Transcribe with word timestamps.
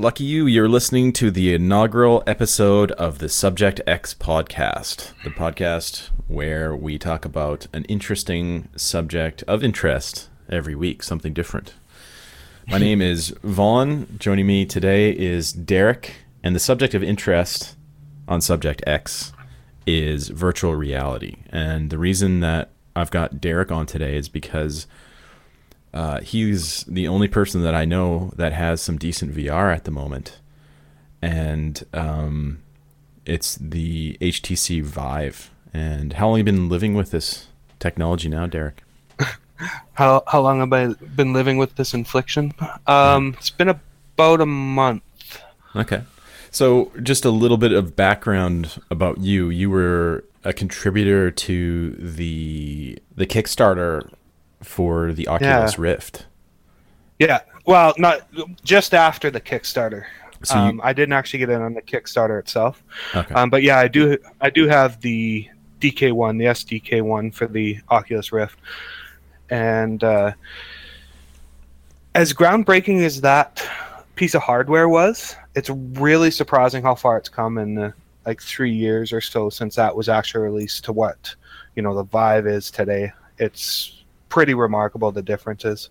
Lucky 0.00 0.22
you, 0.22 0.46
you're 0.46 0.68
listening 0.68 1.12
to 1.14 1.28
the 1.28 1.52
inaugural 1.52 2.22
episode 2.24 2.92
of 2.92 3.18
the 3.18 3.28
Subject 3.28 3.80
X 3.84 4.14
podcast, 4.14 5.12
the 5.24 5.30
podcast 5.30 6.10
where 6.28 6.76
we 6.76 6.98
talk 6.98 7.24
about 7.24 7.66
an 7.72 7.84
interesting 7.86 8.68
subject 8.76 9.42
of 9.48 9.64
interest 9.64 10.28
every 10.48 10.76
week, 10.76 11.02
something 11.02 11.32
different. 11.32 11.74
My 12.68 12.78
name 12.86 13.02
is 13.02 13.34
Vaughn. 13.42 14.06
Joining 14.20 14.46
me 14.46 14.64
today 14.64 15.10
is 15.10 15.52
Derek, 15.52 16.14
and 16.44 16.54
the 16.54 16.60
subject 16.60 16.94
of 16.94 17.02
interest 17.02 17.74
on 18.28 18.40
Subject 18.40 18.84
X 18.86 19.32
is 19.84 20.28
virtual 20.28 20.76
reality. 20.76 21.38
And 21.50 21.90
the 21.90 21.98
reason 21.98 22.38
that 22.38 22.70
I've 22.94 23.10
got 23.10 23.40
Derek 23.40 23.72
on 23.72 23.84
today 23.86 24.16
is 24.16 24.28
because 24.28 24.86
uh, 25.98 26.20
he's 26.20 26.84
the 26.84 27.08
only 27.08 27.26
person 27.26 27.64
that 27.64 27.74
I 27.74 27.84
know 27.84 28.30
that 28.36 28.52
has 28.52 28.80
some 28.80 28.98
decent 28.98 29.34
VR 29.34 29.74
at 29.74 29.82
the 29.82 29.90
moment, 29.90 30.38
and 31.20 31.84
um, 31.92 32.62
it's 33.26 33.56
the 33.56 34.16
HTC 34.20 34.80
Vive. 34.84 35.50
And 35.74 36.12
how 36.12 36.28
long 36.28 36.38
have 36.38 36.46
you 36.46 36.52
been 36.52 36.68
living 36.68 36.94
with 36.94 37.10
this 37.10 37.48
technology 37.80 38.28
now, 38.28 38.46
Derek? 38.46 38.84
How 39.94 40.22
how 40.28 40.40
long 40.40 40.60
have 40.60 40.72
I 40.72 40.94
been 41.16 41.32
living 41.32 41.58
with 41.58 41.74
this 41.74 41.92
infliction? 41.92 42.52
Um, 42.86 43.34
it's 43.36 43.50
been 43.50 43.68
about 43.68 44.40
a 44.40 44.46
month. 44.46 45.02
Okay. 45.74 46.04
So, 46.52 46.92
just 47.02 47.24
a 47.24 47.30
little 47.30 47.56
bit 47.56 47.72
of 47.72 47.96
background 47.96 48.80
about 48.88 49.18
you. 49.18 49.50
You 49.50 49.68
were 49.68 50.24
a 50.44 50.52
contributor 50.52 51.32
to 51.32 51.90
the 51.90 53.00
the 53.16 53.26
Kickstarter 53.26 54.08
for 54.62 55.12
the 55.12 55.28
Oculus 55.28 55.74
Yeah. 55.74 55.80
Rift. 55.82 56.26
Yeah. 57.18 57.40
Well, 57.66 57.94
not 57.98 58.26
just 58.64 58.94
after 58.94 59.30
the 59.30 59.40
Kickstarter. 59.40 60.04
So 60.44 60.54
you- 60.54 60.60
um, 60.60 60.80
I 60.84 60.92
didn't 60.92 61.12
actually 61.14 61.40
get 61.40 61.50
in 61.50 61.60
on 61.62 61.74
the 61.74 61.82
Kickstarter 61.82 62.38
itself. 62.38 62.82
Okay. 63.14 63.34
Um, 63.34 63.50
but 63.50 63.62
yeah, 63.62 63.78
I 63.78 63.88
do. 63.88 64.16
I 64.40 64.50
do 64.50 64.68
have 64.68 65.00
the 65.00 65.48
DK 65.80 66.12
one, 66.12 66.38
the 66.38 66.46
SDK 66.46 67.02
one 67.02 67.30
for 67.30 67.46
the 67.46 67.78
Oculus 67.90 68.32
Rift, 68.32 68.58
and 69.50 70.02
uh, 70.04 70.32
as 72.14 72.32
groundbreaking 72.32 73.02
as 73.02 73.20
that 73.20 73.66
piece 74.14 74.34
of 74.34 74.42
hardware 74.42 74.88
was, 74.88 75.36
it's 75.54 75.70
really 75.70 76.30
surprising 76.30 76.82
how 76.82 76.94
far 76.94 77.16
it's 77.16 77.28
come 77.28 77.58
in 77.58 77.74
the, 77.74 77.92
like 78.26 78.40
three 78.42 78.72
years 78.72 79.12
or 79.12 79.20
so 79.20 79.48
since 79.50 79.76
that 79.76 79.94
was 79.94 80.08
actually 80.08 80.42
released 80.44 80.84
to 80.84 80.92
what 80.92 81.34
you 81.76 81.82
know 81.82 81.94
the 81.94 82.04
Vive 82.04 82.46
is 82.46 82.70
today. 82.70 83.12
It's 83.38 83.97
pretty 84.28 84.54
remarkable 84.54 85.10
the 85.12 85.22
differences. 85.22 85.90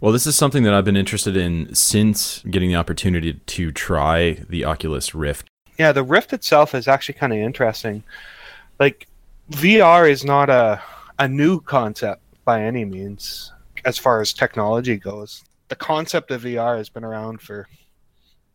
Well, 0.00 0.12
this 0.12 0.26
is 0.26 0.34
something 0.34 0.64
that 0.64 0.74
I've 0.74 0.84
been 0.84 0.96
interested 0.96 1.36
in 1.36 1.72
since 1.74 2.42
getting 2.50 2.70
the 2.70 2.76
opportunity 2.76 3.34
to 3.34 3.70
try 3.70 4.44
the 4.48 4.64
Oculus 4.64 5.14
Rift. 5.14 5.48
Yeah, 5.78 5.92
the 5.92 6.02
Rift 6.02 6.32
itself 6.32 6.74
is 6.74 6.88
actually 6.88 7.14
kind 7.14 7.32
of 7.32 7.38
interesting. 7.38 8.02
Like 8.80 9.06
VR 9.50 10.10
is 10.10 10.24
not 10.24 10.50
a 10.50 10.82
a 11.18 11.28
new 11.28 11.60
concept 11.60 12.22
by 12.44 12.62
any 12.62 12.84
means 12.84 13.52
as 13.84 13.98
far 13.98 14.20
as 14.20 14.32
technology 14.32 14.96
goes. 14.96 15.44
The 15.68 15.76
concept 15.76 16.30
of 16.30 16.42
VR 16.42 16.76
has 16.76 16.88
been 16.88 17.04
around 17.04 17.40
for 17.40 17.68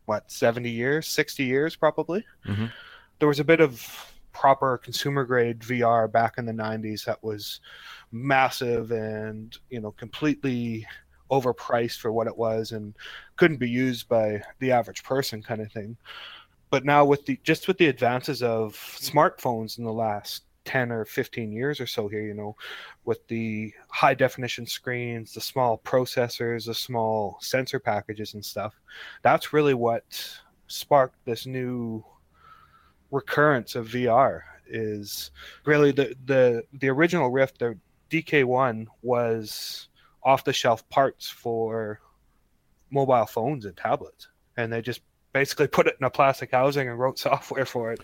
what, 0.04 0.30
70 0.30 0.70
years, 0.70 1.06
60 1.08 1.44
years 1.44 1.76
probably. 1.76 2.24
Mhm. 2.46 2.70
There 3.18 3.28
was 3.28 3.40
a 3.40 3.44
bit 3.44 3.60
of 3.60 4.12
proper 4.38 4.78
consumer 4.78 5.24
grade 5.24 5.58
VR 5.58 6.10
back 6.10 6.38
in 6.38 6.46
the 6.46 6.52
90s 6.52 7.04
that 7.04 7.22
was 7.24 7.60
massive 8.12 8.92
and, 8.92 9.58
you 9.68 9.80
know, 9.80 9.90
completely 9.92 10.86
overpriced 11.28 11.98
for 11.98 12.12
what 12.12 12.28
it 12.28 12.36
was 12.36 12.70
and 12.70 12.94
couldn't 13.36 13.56
be 13.56 13.68
used 13.68 14.08
by 14.08 14.40
the 14.60 14.70
average 14.70 15.02
person 15.02 15.42
kind 15.42 15.60
of 15.60 15.72
thing. 15.72 15.96
But 16.70 16.84
now 16.84 17.04
with 17.04 17.26
the 17.26 17.40
just 17.42 17.66
with 17.66 17.78
the 17.78 17.88
advances 17.88 18.42
of 18.42 18.74
smartphones 18.74 19.78
in 19.78 19.84
the 19.84 19.92
last 19.92 20.44
10 20.66 20.92
or 20.92 21.04
15 21.04 21.50
years 21.50 21.80
or 21.80 21.86
so 21.86 22.08
here 22.08 22.20
you 22.20 22.34
know 22.34 22.54
with 23.06 23.26
the 23.28 23.72
high 23.88 24.12
definition 24.12 24.66
screens 24.66 25.32
the 25.32 25.40
small 25.40 25.78
processors 25.78 26.66
the 26.66 26.74
small 26.74 27.38
sensor 27.40 27.78
packages 27.78 28.34
and 28.34 28.44
stuff 28.44 28.78
that's 29.22 29.54
really 29.54 29.72
what 29.72 30.04
sparked 30.66 31.16
this 31.24 31.46
new 31.46 32.04
recurrence 33.10 33.74
of 33.74 33.88
VR 33.88 34.42
is 34.66 35.30
really 35.64 35.92
the 35.92 36.14
the 36.26 36.62
the 36.72 36.88
original 36.88 37.30
Rift 37.30 37.58
the 37.58 37.78
DK1 38.10 38.86
was 39.02 39.88
off 40.22 40.44
the 40.44 40.52
shelf 40.52 40.88
parts 40.88 41.28
for 41.28 42.00
mobile 42.90 43.26
phones 43.26 43.64
and 43.64 43.76
tablets 43.76 44.28
and 44.56 44.72
they 44.72 44.82
just 44.82 45.00
basically 45.32 45.68
put 45.68 45.86
it 45.86 45.96
in 46.00 46.04
a 46.04 46.10
plastic 46.10 46.50
housing 46.50 46.88
and 46.88 46.98
wrote 46.98 47.18
software 47.28 47.66
for 47.66 47.92
it. 47.92 48.00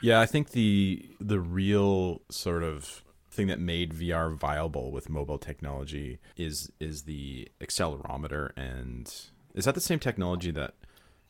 Yeah, 0.00 0.20
I 0.20 0.26
think 0.26 0.50
the 0.50 1.08
the 1.20 1.40
real 1.40 2.22
sort 2.30 2.62
of 2.62 3.02
thing 3.30 3.46
that 3.46 3.60
made 3.60 3.94
VR 3.94 4.34
viable 4.34 4.90
with 4.90 5.08
mobile 5.08 5.38
technology 5.38 6.18
is 6.36 6.70
is 6.80 7.02
the 7.02 7.48
accelerometer 7.60 8.50
and 8.56 9.12
is 9.54 9.64
that 9.64 9.74
the 9.74 9.80
same 9.80 9.98
technology 9.98 10.50
that 10.50 10.74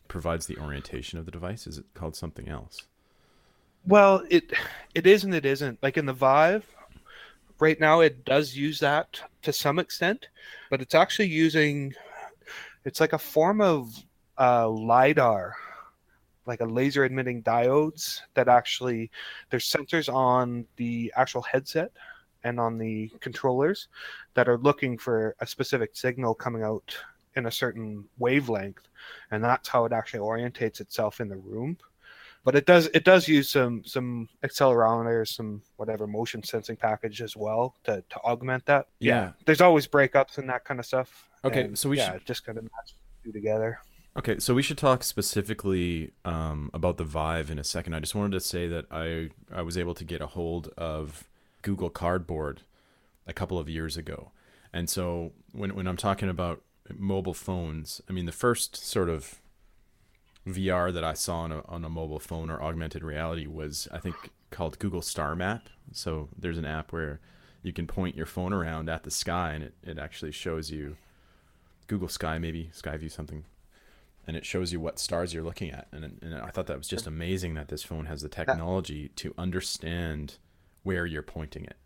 provides 0.08 0.46
the 0.46 0.58
orientation 0.58 1.18
of 1.18 1.24
the 1.24 1.30
device? 1.30 1.66
Is 1.66 1.78
it 1.78 1.86
called 1.94 2.16
something 2.16 2.48
else? 2.48 2.86
Well, 3.86 4.24
it 4.30 4.52
it 4.94 5.06
is 5.06 5.24
and 5.24 5.34
it 5.34 5.44
isn't. 5.44 5.82
Like 5.82 5.96
in 5.96 6.06
the 6.06 6.12
Vive, 6.12 6.64
right 7.58 7.78
now 7.80 8.00
it 8.00 8.24
does 8.24 8.56
use 8.56 8.78
that 8.80 9.20
to 9.42 9.52
some 9.52 9.78
extent, 9.78 10.28
but 10.70 10.80
it's 10.80 10.94
actually 10.94 11.28
using 11.28 11.94
it's 12.84 13.00
like 13.00 13.12
a 13.12 13.18
form 13.18 13.60
of 13.60 13.94
uh, 14.38 14.68
lidar, 14.68 15.56
like 16.46 16.60
a 16.60 16.64
laser 16.64 17.04
emitting 17.04 17.42
diodes 17.42 18.20
that 18.34 18.48
actually 18.48 19.10
there's 19.50 19.70
sensors 19.70 20.12
on 20.12 20.66
the 20.76 21.12
actual 21.16 21.42
headset 21.42 21.92
and 22.44 22.58
on 22.60 22.78
the 22.78 23.10
controllers 23.20 23.88
that 24.34 24.48
are 24.48 24.58
looking 24.58 24.98
for 24.98 25.34
a 25.40 25.46
specific 25.46 25.96
signal 25.96 26.34
coming 26.34 26.62
out 26.62 26.96
in 27.36 27.46
a 27.46 27.50
certain 27.50 28.04
wavelength, 28.18 28.88
and 29.30 29.42
that's 29.42 29.68
how 29.68 29.84
it 29.84 29.92
actually 29.92 30.20
orientates 30.20 30.80
itself 30.80 31.20
in 31.20 31.28
the 31.28 31.36
room 31.36 31.76
but 32.44 32.54
it 32.56 32.66
does 32.66 32.86
it 32.94 33.04
does 33.04 33.28
use 33.28 33.48
some 33.50 33.82
some 33.84 34.28
accelerometers 34.44 35.28
some 35.28 35.62
whatever 35.76 36.06
motion 36.06 36.42
sensing 36.42 36.76
package 36.76 37.22
as 37.22 37.36
well 37.36 37.76
to, 37.84 38.02
to 38.10 38.16
augment 38.20 38.66
that. 38.66 38.86
Yeah. 38.98 39.32
there's 39.46 39.60
always 39.60 39.86
breakups 39.86 40.38
and 40.38 40.48
that 40.48 40.64
kind 40.64 40.80
of 40.80 40.86
stuff. 40.86 41.28
Okay, 41.44 41.62
and 41.62 41.78
so 41.78 41.88
we 41.88 41.98
yeah 41.98 42.14
should- 42.14 42.26
just 42.26 42.44
kind 42.44 42.58
of 42.58 42.64
match 42.64 42.94
two 43.24 43.32
together. 43.32 43.78
Okay, 44.14 44.38
so 44.38 44.52
we 44.52 44.62
should 44.62 44.76
talk 44.76 45.02
specifically 45.04 46.12
um, 46.26 46.70
about 46.74 46.98
the 46.98 47.04
Vive 47.04 47.50
in 47.50 47.58
a 47.58 47.64
second. 47.64 47.94
I 47.94 48.00
just 48.00 48.14
wanted 48.14 48.32
to 48.32 48.40
say 48.40 48.68
that 48.68 48.84
I 48.90 49.30
I 49.50 49.62
was 49.62 49.78
able 49.78 49.94
to 49.94 50.04
get 50.04 50.20
a 50.20 50.26
hold 50.26 50.68
of 50.76 51.24
Google 51.62 51.88
Cardboard 51.90 52.62
a 53.26 53.32
couple 53.32 53.58
of 53.58 53.68
years 53.70 53.96
ago, 53.96 54.30
and 54.72 54.90
so 54.90 55.32
when 55.52 55.74
when 55.74 55.86
I'm 55.86 55.96
talking 55.96 56.28
about 56.28 56.62
mobile 56.94 57.32
phones, 57.34 58.02
I 58.08 58.12
mean 58.12 58.26
the 58.26 58.32
first 58.32 58.76
sort 58.76 59.08
of 59.08 59.40
VR 60.46 60.92
that 60.92 61.04
I 61.04 61.14
saw 61.14 61.40
on 61.40 61.52
a 61.52 61.62
on 61.66 61.84
a 61.84 61.88
mobile 61.88 62.18
phone 62.18 62.50
or 62.50 62.62
augmented 62.62 63.04
reality 63.04 63.46
was 63.46 63.88
I 63.92 63.98
think 63.98 64.16
called 64.50 64.78
Google 64.78 65.02
Star 65.02 65.36
Map. 65.36 65.68
So 65.92 66.28
there's 66.36 66.58
an 66.58 66.64
app 66.64 66.92
where 66.92 67.20
you 67.62 67.72
can 67.72 67.86
point 67.86 68.16
your 68.16 68.26
phone 68.26 68.52
around 68.52 68.88
at 68.88 69.04
the 69.04 69.10
sky 69.10 69.52
and 69.52 69.64
it, 69.64 69.74
it 69.84 69.98
actually 69.98 70.32
shows 70.32 70.70
you 70.70 70.96
Google 71.86 72.08
Sky 72.08 72.38
maybe 72.38 72.70
Skyview 72.74 73.10
something 73.10 73.44
and 74.26 74.36
it 74.36 74.44
shows 74.44 74.72
you 74.72 74.80
what 74.80 74.98
stars 74.98 75.34
you're 75.34 75.42
looking 75.42 75.70
at. 75.70 75.88
And, 75.92 76.18
and 76.22 76.34
I 76.34 76.50
thought 76.50 76.66
that 76.66 76.78
was 76.78 76.88
just 76.88 77.06
amazing 77.06 77.54
that 77.54 77.68
this 77.68 77.82
phone 77.82 78.06
has 78.06 78.22
the 78.22 78.28
technology 78.28 79.10
to 79.16 79.34
understand 79.36 80.38
where 80.82 81.06
you're 81.06 81.22
pointing 81.22 81.64
it 81.64 81.76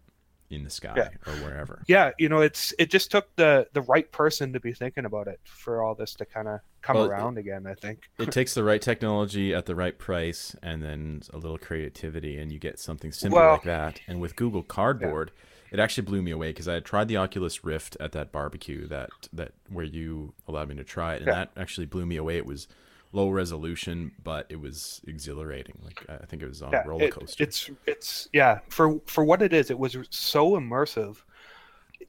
in 0.51 0.63
the 0.65 0.71
sky 0.71 0.93
Yeah. 0.97 1.09
or 1.27 1.33
wherever. 1.45 1.83
yeah 1.89 2.11
you 2.19 2.29
know 2.29 2.41
it's 2.41 2.73
it 2.79 2.91
just 2.91 3.11
took 3.11 3.35
the 3.37 3.67
the 3.73 3.83
right 3.83 4.11
person 4.13 4.53
to 4.53 4.61
be 4.61 4.73
thinking 4.73 5.05
about 5.05 5.27
it 5.29 5.41
for 5.45 5.83
all 5.83 5.95
this 5.95 6.15
to 6.15 6.25
kind 6.25 6.47
of 6.49 6.61
come 6.83 6.97
Well, 6.97 7.07
it- 7.07 7.09
around 7.09 7.39
again 7.39 7.67
i 7.67 7.75
think 7.75 8.09
It 8.19 8.31
takes 8.31 8.55
the 8.55 8.63
right 8.63 8.81
technology 8.81 9.53
at 9.55 9.67
the 9.67 9.75
right 9.75 9.99
price 9.99 10.55
and 10.63 10.83
then 10.83 11.23
a 11.33 11.39
little 11.39 11.59
creativity, 11.59 12.39
and 12.39 12.53
you 12.53 12.59
get 12.59 12.79
something 12.79 13.11
simple 13.13 13.39
Well- 13.39 13.53
like 13.55 13.65
that. 13.65 14.01
And 14.07 14.21
with 14.21 14.37
Google 14.37 14.63
Cardboard, 14.63 15.33
it 15.73 15.81
actually 15.81 16.05
blew 16.05 16.23
me 16.23 16.31
away 16.31 16.51
because 16.51 16.69
I 16.69 16.75
had 16.75 16.85
tried 16.85 17.09
the 17.09 17.17
Oculus 17.17 17.65
Rift 17.65 17.97
at 17.99 18.13
that 18.13 18.31
barbecue 18.33 18.87
that 18.87 19.11
that 19.33 19.53
where 19.69 19.85
you 19.85 20.33
allowed 20.47 20.69
me 20.69 20.77
to 20.77 20.85
try 20.85 21.15
it, 21.15 21.19
and 21.19 21.27
Yeah. 21.27 21.35
that 21.35 21.51
actually 21.57 21.87
blew 21.87 22.07
me 22.07 22.17
away. 22.17 22.37
It 22.37 22.47
was 22.47 22.69
low 23.13 23.31
resolution, 23.31 24.13
but 24.25 24.47
it 24.49 24.61
was 24.61 25.01
exhilarating. 25.07 25.79
Like 25.85 26.05
I 26.09 26.27
think 26.27 26.43
it 26.43 26.49
was 26.49 26.63
on 26.63 26.73
yeah 26.73 26.85
a 26.85 26.89
roller 26.89 27.05
it- 27.05 27.13
coaster. 27.13 27.43
it's 27.45 27.71
it's 27.87 28.29
yeah 28.33 28.61
for 28.69 29.01
for 29.07 29.25
what 29.25 29.43
it 29.43 29.53
is 29.53 29.71
it 29.71 29.79
was 29.79 29.97
so 30.11 30.53
immersive 30.53 31.17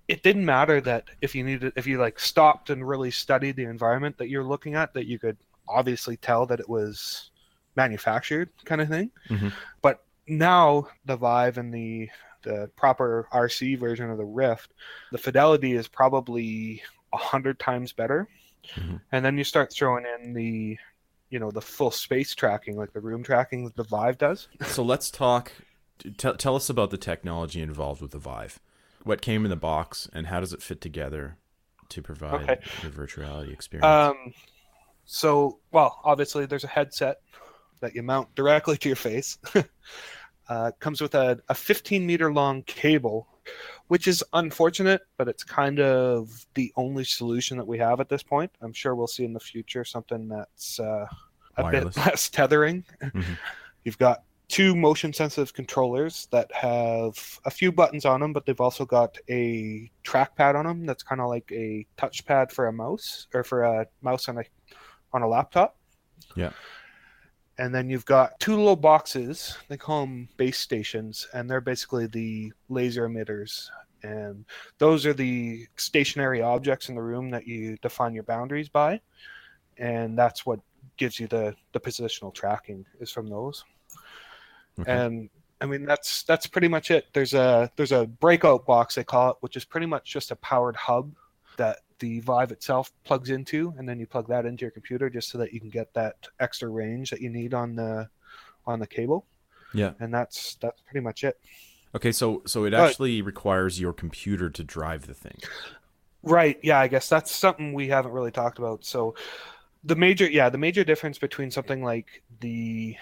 it 0.07 0.23
didn't 0.23 0.45
matter 0.45 0.81
that 0.81 1.05
if 1.21 1.33
you 1.35 1.43
needed 1.43 1.71
if 1.75 1.85
you 1.87 1.97
like 1.97 2.19
stopped 2.19 2.69
and 2.69 2.87
really 2.87 3.11
studied 3.11 3.55
the 3.55 3.63
environment 3.63 4.17
that 4.17 4.29
you're 4.29 4.43
looking 4.43 4.75
at 4.75 4.93
that 4.93 5.05
you 5.05 5.17
could 5.19 5.37
obviously 5.67 6.17
tell 6.17 6.45
that 6.45 6.59
it 6.59 6.67
was 6.69 7.29
manufactured 7.75 8.49
kind 8.65 8.81
of 8.81 8.89
thing 8.89 9.11
Mhm. 9.29 9.51
but 9.81 10.03
now 10.27 10.87
the 11.05 11.15
vive 11.15 11.57
and 11.57 11.73
the 11.73 12.09
the 12.43 12.69
proper 12.75 13.27
rc 13.33 13.77
version 13.79 14.09
of 14.09 14.17
the 14.17 14.25
rift 14.25 14.71
the 15.11 15.17
fidelity 15.17 15.73
is 15.73 15.87
probably 15.87 16.81
a 17.13 17.17
hundred 17.17 17.59
times 17.59 17.91
better 17.93 18.27
Mhm. 18.75 19.01
and 19.11 19.23
then 19.25 19.37
you 19.37 19.43
start 19.43 19.71
throwing 19.73 20.05
in 20.19 20.33
the 20.33 20.77
you 21.29 21.39
know 21.39 21.51
the 21.51 21.61
full 21.61 21.91
space 21.91 22.33
tracking 22.35 22.77
like 22.77 22.93
the 22.93 23.01
room 23.01 23.23
tracking 23.23 23.65
that 23.65 23.75
the 23.75 23.83
vive 23.83 24.17
does 24.17 24.47
So 24.65 24.83
let's 24.83 25.09
talk. 25.11 25.51
Tell 26.17 26.35
tell 26.35 26.55
us 26.55 26.69
about 26.69 26.89
the 26.91 26.97
technology 26.97 27.61
involved 27.61 28.01
with 28.01 28.11
the 28.11 28.19
Vive. 28.19 28.59
What 29.03 29.21
came 29.21 29.45
in 29.45 29.49
the 29.49 29.55
box, 29.55 30.07
and 30.13 30.27
how 30.27 30.39
does 30.39 30.53
it 30.53 30.61
fit 30.61 30.79
together 30.81 31.37
to 31.89 32.01
provide 32.01 32.41
Okay. 32.43 32.57
your 32.83 32.91
virtual 32.91 33.23
reality 33.23 33.51
experience? 33.51 33.85
um 33.85 34.33
so 35.05 35.59
well 35.71 35.99
obviously 36.03 36.45
there's 36.45 36.63
a 36.65 36.67
headset 36.67 37.17
that 37.79 37.95
you 37.95 38.03
mount 38.03 38.33
directly 38.35 38.77
to 38.77 38.89
your 38.89 38.95
face 38.95 39.37
uh, 40.49 40.71
comes 40.79 40.99
with 41.01 41.15
a, 41.15 41.39
a 41.49 41.55
15 41.55 42.05
meter 42.05 42.31
long 42.33 42.61
cable 42.63 43.27
which 43.87 44.07
is 44.07 44.23
unfortunate 44.33 45.01
but 45.17 45.27
it's 45.27 45.43
kind 45.43 45.79
of 45.79 46.45
the 46.55 46.71
only 46.75 47.03
solution 47.03 47.57
that 47.57 47.67
we 47.67 47.77
have 47.77 47.99
at 47.99 48.09
this 48.09 48.23
point 48.23 48.51
i'm 48.61 48.73
sure 48.73 48.95
we'll 48.95 49.07
see 49.07 49.23
in 49.25 49.33
the 49.33 49.39
future 49.39 49.83
something 49.85 50.27
that's 50.27 50.79
uh, 50.79 51.05
a 51.57 51.63
Wireless. 51.63 51.95
bit 51.95 52.05
less 52.05 52.29
tethering 52.29 52.83
Mhm. 53.01 53.23
you've 53.83 53.97
got 53.97 54.23
two 54.49 54.75
motion 54.75 55.11
sensitive 55.11 55.53
controllers 55.53 56.27
that 56.31 56.49
have 56.53 57.39
a 57.45 57.49
few 57.51 57.71
buttons 57.71 58.05
on 58.05 58.21
them 58.21 58.31
but 58.33 58.45
they've 58.45 58.61
also 58.61 58.85
got 58.85 59.17
a 59.29 59.91
trackpad 60.05 60.55
on 60.55 60.65
them 60.65 60.85
that's 60.85 61.03
kind 61.03 61.19
of 61.19 61.27
like 61.27 61.51
a 61.51 61.85
touchpad 61.97 62.51
for 62.51 62.67
a 62.67 62.73
mouse 62.73 63.27
or 63.33 63.43
for 63.43 63.63
a 63.63 63.85
mouse 64.01 64.29
on 64.29 64.37
a 64.37 64.43
on 65.13 65.21
a 65.21 65.27
laptop 65.27 65.75
Yeah. 66.35 66.51
And 67.59 67.73
then 67.73 67.89
you've 67.89 68.05
got 68.05 68.39
two 68.39 68.55
little 68.55 68.75
boxes 68.75 69.57
they 69.67 69.77
call 69.77 70.01
them 70.01 70.27
base 70.37 70.57
stations 70.57 71.27
and 71.33 71.49
they're 71.49 71.61
basically 71.61 72.07
the 72.07 72.51
laser 72.69 73.07
emitters 73.07 73.69
and 74.03 74.45
those 74.77 75.05
are 75.05 75.13
the 75.13 75.65
stationary 75.75 76.41
objects 76.41 76.89
in 76.89 76.95
the 76.95 77.01
room 77.01 77.29
that 77.29 77.47
you 77.47 77.77
define 77.81 78.13
your 78.13 78.23
boundaries 78.23 78.69
by 78.69 78.99
and 79.77 80.17
that's 80.17 80.45
what 80.45 80.59
gives 80.97 81.19
you 81.19 81.27
the 81.27 81.55
the 81.73 81.79
positional 81.79 82.33
tracking 82.33 82.85
is 82.99 83.11
from 83.11 83.27
those 83.29 83.63
Okay. 84.79 84.91
and 84.91 85.29
i 85.59 85.65
mean 85.65 85.85
that's 85.85 86.21
that's 86.23 86.45
pretty 86.45 86.67
much 86.67 86.91
it 86.91 87.05
there's 87.13 87.33
a 87.33 87.71
there's 87.77 87.91
a 87.91 88.05
breakout 88.05 88.63
box 88.67 88.93
they 88.93 89.03
call 89.03 89.31
it 89.31 89.37
which 89.39 89.57
is 89.57 89.65
pretty 89.65 89.87
much 89.87 90.11
just 90.11 90.29
a 90.29 90.35
powered 90.35 90.75
hub 90.75 91.11
that 91.57 91.79
the 91.99 92.19
vive 92.21 92.51
itself 92.51 92.91
plugs 93.03 93.29
into 93.29 93.73
and 93.77 93.87
then 93.87 93.99
you 93.99 94.05
plug 94.05 94.27
that 94.27 94.45
into 94.45 94.61
your 94.61 94.71
computer 94.71 95.09
just 95.09 95.29
so 95.29 95.37
that 95.37 95.53
you 95.53 95.59
can 95.59 95.69
get 95.69 95.93
that 95.93 96.15
extra 96.39 96.69
range 96.69 97.09
that 97.09 97.21
you 97.21 97.29
need 97.29 97.53
on 97.53 97.75
the 97.75 98.07
on 98.65 98.79
the 98.79 98.87
cable 98.87 99.25
yeah. 99.73 99.93
and 99.99 100.13
that's 100.13 100.55
that's 100.61 100.81
pretty 100.81 101.03
much 101.03 101.23
it 101.23 101.39
Okay. 101.95 102.11
So 102.11 102.41
so 102.45 102.65
it 102.65 102.73
actually 102.73 103.21
requires 103.21 103.79
your 103.79 103.93
computer 103.93 104.49
to 104.49 104.63
drive 104.63 105.07
the 105.07 105.13
thing. 105.13 105.37
Right. 106.23 106.59
Yeah, 106.61 106.79
I 106.79 106.87
guess 106.87 107.09
that's 107.09 107.31
something 107.31 107.73
we 107.73 107.87
haven't 107.87 108.11
really 108.11 108.31
talked 108.31 108.59
about. 108.59 108.85
So 108.85 109.15
the 109.83 109.95
major 109.95 110.29
yeah, 110.29 110.49
the 110.49 110.57
major 110.57 110.83
difference 110.83 111.17
between 111.17 111.49
something 111.49 111.83
like 111.83 112.21
the 112.39 112.95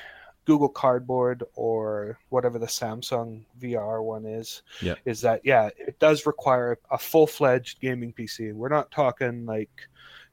Google 0.45 0.69
Cardboard 0.69 1.43
or 1.55 2.17
whatever 2.29 2.59
the 2.59 2.65
Samsung 2.67 3.43
VR 3.59 4.03
one 4.03 4.25
is 4.25 4.61
Yeah. 4.81 4.95
is 5.05 5.21
that 5.21 5.41
yeah, 5.43 5.69
it 5.77 5.97
does 5.99 6.25
require 6.25 6.77
a 6.91 6.97
full-fledged 6.97 7.81
gaming 7.81 8.13
PC. 8.13 8.53
We're 8.53 8.69
not 8.69 8.91
talking 8.91 9.45
like, 9.45 9.71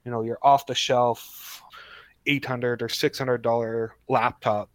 you 0.05 0.11
know, 0.11 0.23
your 0.23 0.39
off-the-shelf 0.43 1.63
800 2.27 2.83
or 2.83 2.89
600 2.89 3.43
dollar 3.43 3.97
laptop. 4.09 4.71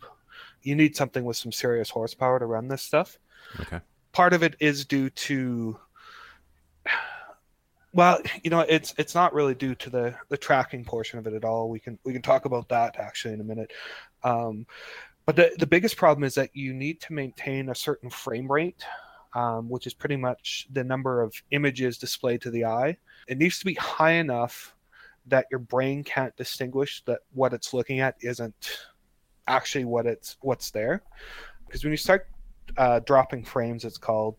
You 0.63 0.75
need 0.75 0.95
something 0.97 1.23
with 1.23 1.37
some 1.37 1.51
serious 1.51 1.89
horsepower 1.89 2.39
to 2.39 2.45
run 2.45 2.67
this 2.67 2.81
stuff 2.81 3.17
Okay. 3.61 3.79
part 4.11 4.33
of 4.33 4.43
it 4.43 4.55
is 4.59 4.83
due 4.85 5.09
to 5.11 5.79
well 7.93 8.19
you 8.43 8.49
know 8.49 8.59
it's 8.61 8.93
it's 8.97 9.15
not 9.15 9.33
really 9.33 9.55
due 9.55 9.73
to 9.75 9.89
the 9.89 10.13
the 10.29 10.37
tracking 10.37 10.83
portion 10.83 11.17
of 11.19 11.25
it 11.27 11.33
at 11.33 11.45
all 11.45 11.69
we 11.69 11.79
can 11.79 11.97
we 12.03 12.11
can 12.11 12.21
talk 12.21 12.43
about 12.45 12.67
that 12.67 12.97
actually 12.99 13.33
in 13.33 13.39
a 13.41 13.43
minute 13.45 13.71
um, 14.23 14.65
but 15.27 15.35
the, 15.35 15.51
the 15.59 15.67
biggest 15.67 15.95
problem 15.95 16.23
is 16.23 16.33
that 16.33 16.55
you 16.55 16.73
need 16.73 16.99
to 17.01 17.13
maintain 17.13 17.69
a 17.69 17.75
certain 17.75 18.09
frame 18.09 18.51
rate 18.51 18.83
um, 19.37 19.69
which 19.69 19.85
is 19.85 19.93
pretty 19.93 20.15
much 20.15 20.67
the 20.71 20.83
number 20.83 21.21
of 21.21 21.31
images 21.51 21.99
displayed 21.99 22.41
to 22.41 22.49
the 22.49 22.65
eye. 22.65 22.97
It 23.27 23.37
needs 23.37 23.59
to 23.59 23.65
be 23.65 23.75
high 23.75 24.13
enough 24.13 24.75
that 25.27 25.45
your 25.51 25.59
brain 25.59 26.03
can't 26.03 26.35
distinguish 26.37 27.03
that 27.05 27.19
what 27.33 27.53
it's 27.53 27.71
looking 27.71 27.99
at 27.99 28.15
isn't 28.21 28.87
actually 29.47 29.85
what 29.85 30.07
it's 30.07 30.37
what's 30.41 30.71
there. 30.71 31.03
Because 31.65 31.83
when 31.83 31.91
you 31.91 31.97
start 31.97 32.27
uh, 32.77 32.99
dropping 33.01 33.43
frames 33.43 33.85
it's 33.85 33.97
called 33.97 34.35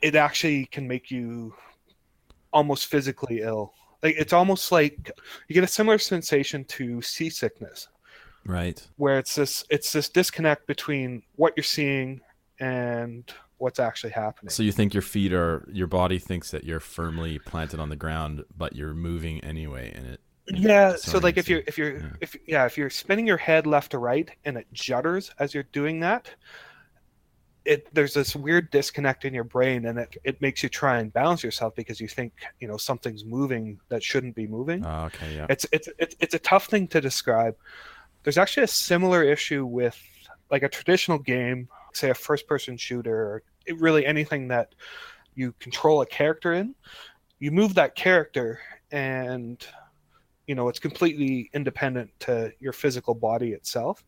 it 0.00 0.14
actually 0.14 0.66
can 0.66 0.86
make 0.86 1.10
you 1.10 1.54
almost 2.52 2.86
physically 2.86 3.40
ill. 3.40 3.72
Like 4.02 4.14
it's 4.16 4.32
almost 4.32 4.70
like 4.70 5.10
you 5.48 5.54
get 5.54 5.64
a 5.64 5.66
similar 5.66 5.98
sensation 5.98 6.64
to 6.64 7.02
seasickness 7.02 7.88
Right. 8.46 8.86
where 8.96 9.18
it's 9.18 9.34
this 9.34 9.64
it's 9.70 9.92
this 9.92 10.08
disconnect 10.08 10.66
between 10.66 11.22
what 11.34 11.52
you're 11.56 11.64
seeing 11.64 12.20
and 12.60 13.30
what's 13.58 13.78
actually 13.80 14.12
happening 14.12 14.50
So 14.50 14.62
you 14.62 14.72
think 14.72 14.94
your 14.94 15.02
feet 15.02 15.32
are 15.32 15.66
your 15.72 15.86
body 15.86 16.18
thinks 16.18 16.50
that 16.52 16.64
you're 16.64 16.80
firmly 16.80 17.38
planted 17.38 17.80
on 17.80 17.88
the 17.88 17.96
ground, 17.96 18.44
but 18.56 18.76
you're 18.76 18.94
moving 18.94 19.42
anyway, 19.42 19.92
and 19.94 20.06
it. 20.06 20.20
it 20.46 20.56
yeah 20.58 20.94
so 20.96 21.18
like 21.18 21.36
if 21.38 21.48
you're 21.48 21.62
if 21.66 21.76
you're 21.78 21.96
Yeah. 21.98 22.10
if 22.20 22.36
yeah 22.46 22.66
if 22.66 22.76
you're 22.78 22.90
spinning 22.90 23.26
your 23.26 23.36
head 23.38 23.66
left 23.66 23.90
to 23.92 23.98
right 23.98 24.30
and 24.44 24.56
it 24.58 24.66
judders 24.72 25.30
as 25.38 25.52
you're 25.54 25.68
doing 25.72 26.00
that 26.00 26.30
it 27.64 27.92
there's 27.92 28.14
this 28.14 28.36
weird 28.36 28.70
disconnect 28.70 29.24
in 29.24 29.34
your 29.34 29.42
brain 29.42 29.86
and 29.86 29.98
it, 29.98 30.16
it 30.22 30.40
makes 30.40 30.62
you 30.62 30.68
try 30.68 30.98
and 31.00 31.12
balance 31.12 31.42
yourself 31.42 31.74
because 31.74 32.00
you 32.00 32.06
think 32.06 32.32
you 32.60 32.68
know 32.68 32.76
something's 32.76 33.24
moving 33.24 33.80
that 33.88 34.02
shouldn't 34.04 34.36
be 34.36 34.46
moving 34.46 34.84
Oh, 34.86 35.06
okay. 35.06 35.34
Yeah. 35.34 35.46
it's 35.50 35.66
it's 35.72 35.88
it's 35.98 36.14
it's 36.20 36.34
a 36.34 36.38
tough 36.38 36.66
thing 36.66 36.86
to 36.88 37.00
describe. 37.00 37.56
There's 38.26 38.38
actually 38.38 38.64
a 38.64 38.66
similar 38.66 39.22
issue 39.22 39.64
with 39.64 39.96
like 40.50 40.64
a 40.64 40.68
traditional 40.68 41.16
game, 41.16 41.68
say 41.92 42.10
a 42.10 42.14
first 42.14 42.48
person 42.48 42.76
shooter 42.76 43.14
or 43.14 43.42
really 43.78 44.04
anything 44.04 44.48
that 44.48 44.74
you 45.36 45.52
control 45.60 46.00
a 46.00 46.06
character 46.06 46.54
in. 46.54 46.74
You 47.38 47.52
move 47.52 47.74
that 47.76 47.94
character 47.94 48.58
and 48.90 49.64
you 50.48 50.56
know 50.56 50.66
it's 50.68 50.80
completely 50.80 51.50
independent 51.54 52.10
to 52.18 52.52
your 52.58 52.72
physical 52.72 53.14
body 53.14 53.52
itself. 53.52 54.04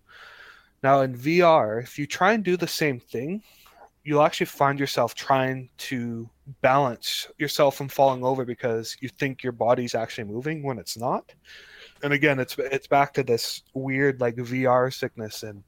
Now 0.83 1.03
in 1.03 1.17
VR, 1.17 1.81
if 1.81 1.97
you 1.97 2.05
try 2.05 2.33
and 2.33 2.43
do 2.43 2.57
the 2.57 2.67
same 2.67 2.99
thing, 2.99 3.41
you'll 4.03 4.23
actually 4.23 4.47
find 4.47 4.81
yourself 4.81 5.15
trying 5.15 5.69
to 5.79 6.29
balance 6.61 7.29
yourself 7.39 7.77
from 7.77 7.89
falling 7.89 8.25
over 8.25 8.45
because 8.45 8.97
you 8.99 9.11
think 9.11 9.45
your 9.45 9.53
body's 9.53 9.95
actually 9.95 10.25
moving 10.25 10.65
when 10.65 10.81
it's 10.81 10.97
not. 10.97 11.33
And 12.03 12.13
again, 12.13 12.39
it's 12.39 12.57
it's 12.59 12.87
back 12.87 13.15
to 13.15 13.23
this 13.23 13.63
weird 13.75 14.21
like 14.21 14.37
VR 14.37 14.93
sickness 14.93 15.43
and 15.43 15.63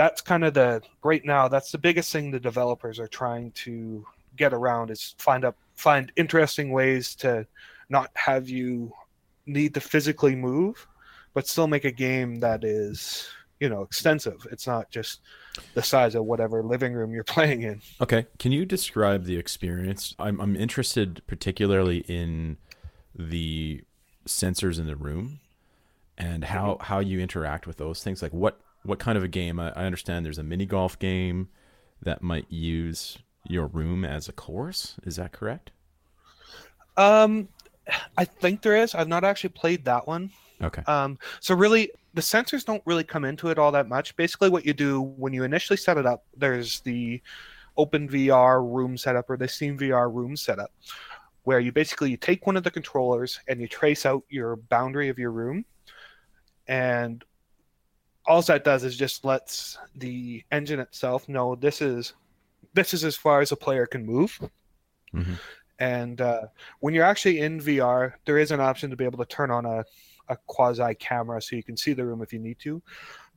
that's 0.00 0.22
kind 0.22 0.44
of 0.44 0.54
the 0.54 0.80
right 1.02 1.26
now 1.26 1.46
that's 1.46 1.70
the 1.72 1.76
biggest 1.76 2.10
thing 2.10 2.30
the 2.30 2.40
developers 2.40 2.98
are 2.98 3.06
trying 3.06 3.50
to 3.50 4.02
get 4.34 4.54
around 4.54 4.90
is 4.90 5.14
find 5.18 5.44
up 5.44 5.56
find 5.76 6.10
interesting 6.16 6.70
ways 6.70 7.14
to 7.14 7.46
not 7.90 8.10
have 8.14 8.48
you 8.48 8.90
need 9.44 9.74
to 9.74 9.80
physically 9.80 10.34
move 10.34 10.86
but 11.34 11.46
still 11.46 11.66
make 11.66 11.84
a 11.84 11.90
game 11.90 12.40
that 12.40 12.64
is 12.64 13.28
you 13.58 13.68
know 13.68 13.82
extensive 13.82 14.46
it's 14.50 14.66
not 14.66 14.90
just 14.90 15.20
the 15.74 15.82
size 15.82 16.14
of 16.14 16.24
whatever 16.24 16.62
living 16.62 16.94
room 16.94 17.12
you're 17.12 17.22
playing 17.36 17.62
in 17.62 17.82
Okay. 18.00 18.24
Can 18.38 18.52
you 18.52 18.64
describe 18.64 19.24
the 19.24 19.36
experience? 19.36 20.14
I'm 20.18 20.40
I'm 20.40 20.56
interested 20.56 21.20
particularly 21.26 21.98
in 22.08 22.56
the 23.14 23.82
sensors 24.26 24.78
in 24.78 24.86
the 24.86 24.96
room 24.96 25.40
and 26.20 26.44
how 26.44 26.74
Mm-hmm. 26.74 26.84
how 26.84 26.98
you 27.00 27.20
interact 27.20 27.66
with 27.66 27.78
those 27.78 28.02
things. 28.04 28.22
Like 28.22 28.32
what 28.32 28.60
what 28.84 28.98
kind 28.98 29.18
of 29.18 29.24
a 29.24 29.28
game? 29.28 29.58
I, 29.58 29.70
I 29.70 29.84
understand 29.84 30.24
there's 30.24 30.38
a 30.38 30.44
mini 30.44 30.66
golf 30.66 30.98
game 30.98 31.48
that 32.02 32.22
might 32.22 32.46
use 32.50 33.18
your 33.46 33.66
room 33.66 34.04
as 34.04 34.28
a 34.28 34.32
course. 34.32 34.96
Is 35.04 35.16
that 35.16 35.32
correct? 35.32 35.70
Um, 36.96 37.48
I 38.16 38.24
think 38.24 38.62
there 38.62 38.76
is. 38.76 38.94
I've 38.94 39.08
not 39.08 39.24
actually 39.24 39.50
played 39.50 39.84
that 39.84 40.06
one. 40.06 40.30
Okay. 40.62 40.82
Um, 40.86 41.18
so 41.40 41.54
really, 41.54 41.90
the 42.14 42.20
sensors 42.20 42.64
don't 42.64 42.82
really 42.86 43.04
come 43.04 43.24
into 43.24 43.48
it 43.48 43.58
all 43.58 43.72
that 43.72 43.88
much. 43.88 44.14
Basically, 44.16 44.48
what 44.50 44.64
you 44.66 44.74
do 44.74 45.00
when 45.00 45.32
you 45.32 45.44
initially 45.44 45.76
set 45.76 45.96
it 45.96 46.06
up, 46.06 46.24
there's 46.36 46.80
the 46.80 47.22
Open 47.76 48.08
VR 48.08 48.62
room 48.62 48.96
setup 48.96 49.30
or 49.30 49.36
the 49.36 49.48
Steam 49.48 49.78
VR 49.78 50.12
room 50.12 50.36
setup, 50.36 50.70
where 51.44 51.60
you 51.60 51.72
basically 51.72 52.10
you 52.10 52.16
take 52.16 52.46
one 52.46 52.56
of 52.56 52.62
the 52.64 52.70
controllers 52.70 53.40
and 53.48 53.60
you 53.60 53.68
trace 53.68 54.04
out 54.04 54.22
your 54.28 54.56
boundary 54.56 55.08
of 55.08 55.18
your 55.18 55.30
room, 55.30 55.64
and 56.70 57.24
all 58.26 58.40
that 58.42 58.62
does 58.62 58.84
is 58.84 58.96
just 58.96 59.24
lets 59.24 59.76
the 59.96 60.42
engine 60.52 60.78
itself 60.78 61.28
know 61.28 61.56
this 61.56 61.82
is 61.82 62.14
this 62.72 62.94
is 62.94 63.04
as 63.04 63.16
far 63.16 63.40
as 63.40 63.50
a 63.50 63.56
player 63.56 63.86
can 63.86 64.06
move. 64.06 64.38
Mhm. 65.12 65.38
And 65.80 66.20
uh, 66.20 66.42
when 66.78 66.94
you're 66.94 67.04
actually 67.04 67.40
in 67.40 67.58
VR, 67.58 68.12
there 68.26 68.38
is 68.38 68.52
an 68.52 68.60
option 68.60 68.88
to 68.90 68.96
be 68.96 69.04
able 69.04 69.18
to 69.18 69.24
turn 69.24 69.50
on 69.50 69.66
a, 69.66 69.84
a 70.28 70.36
quasi 70.46 70.94
camera 70.94 71.42
so 71.42 71.56
you 71.56 71.64
can 71.64 71.76
see 71.76 71.92
the 71.92 72.04
room 72.04 72.22
if 72.22 72.32
you 72.32 72.38
need 72.38 72.60
to. 72.60 72.80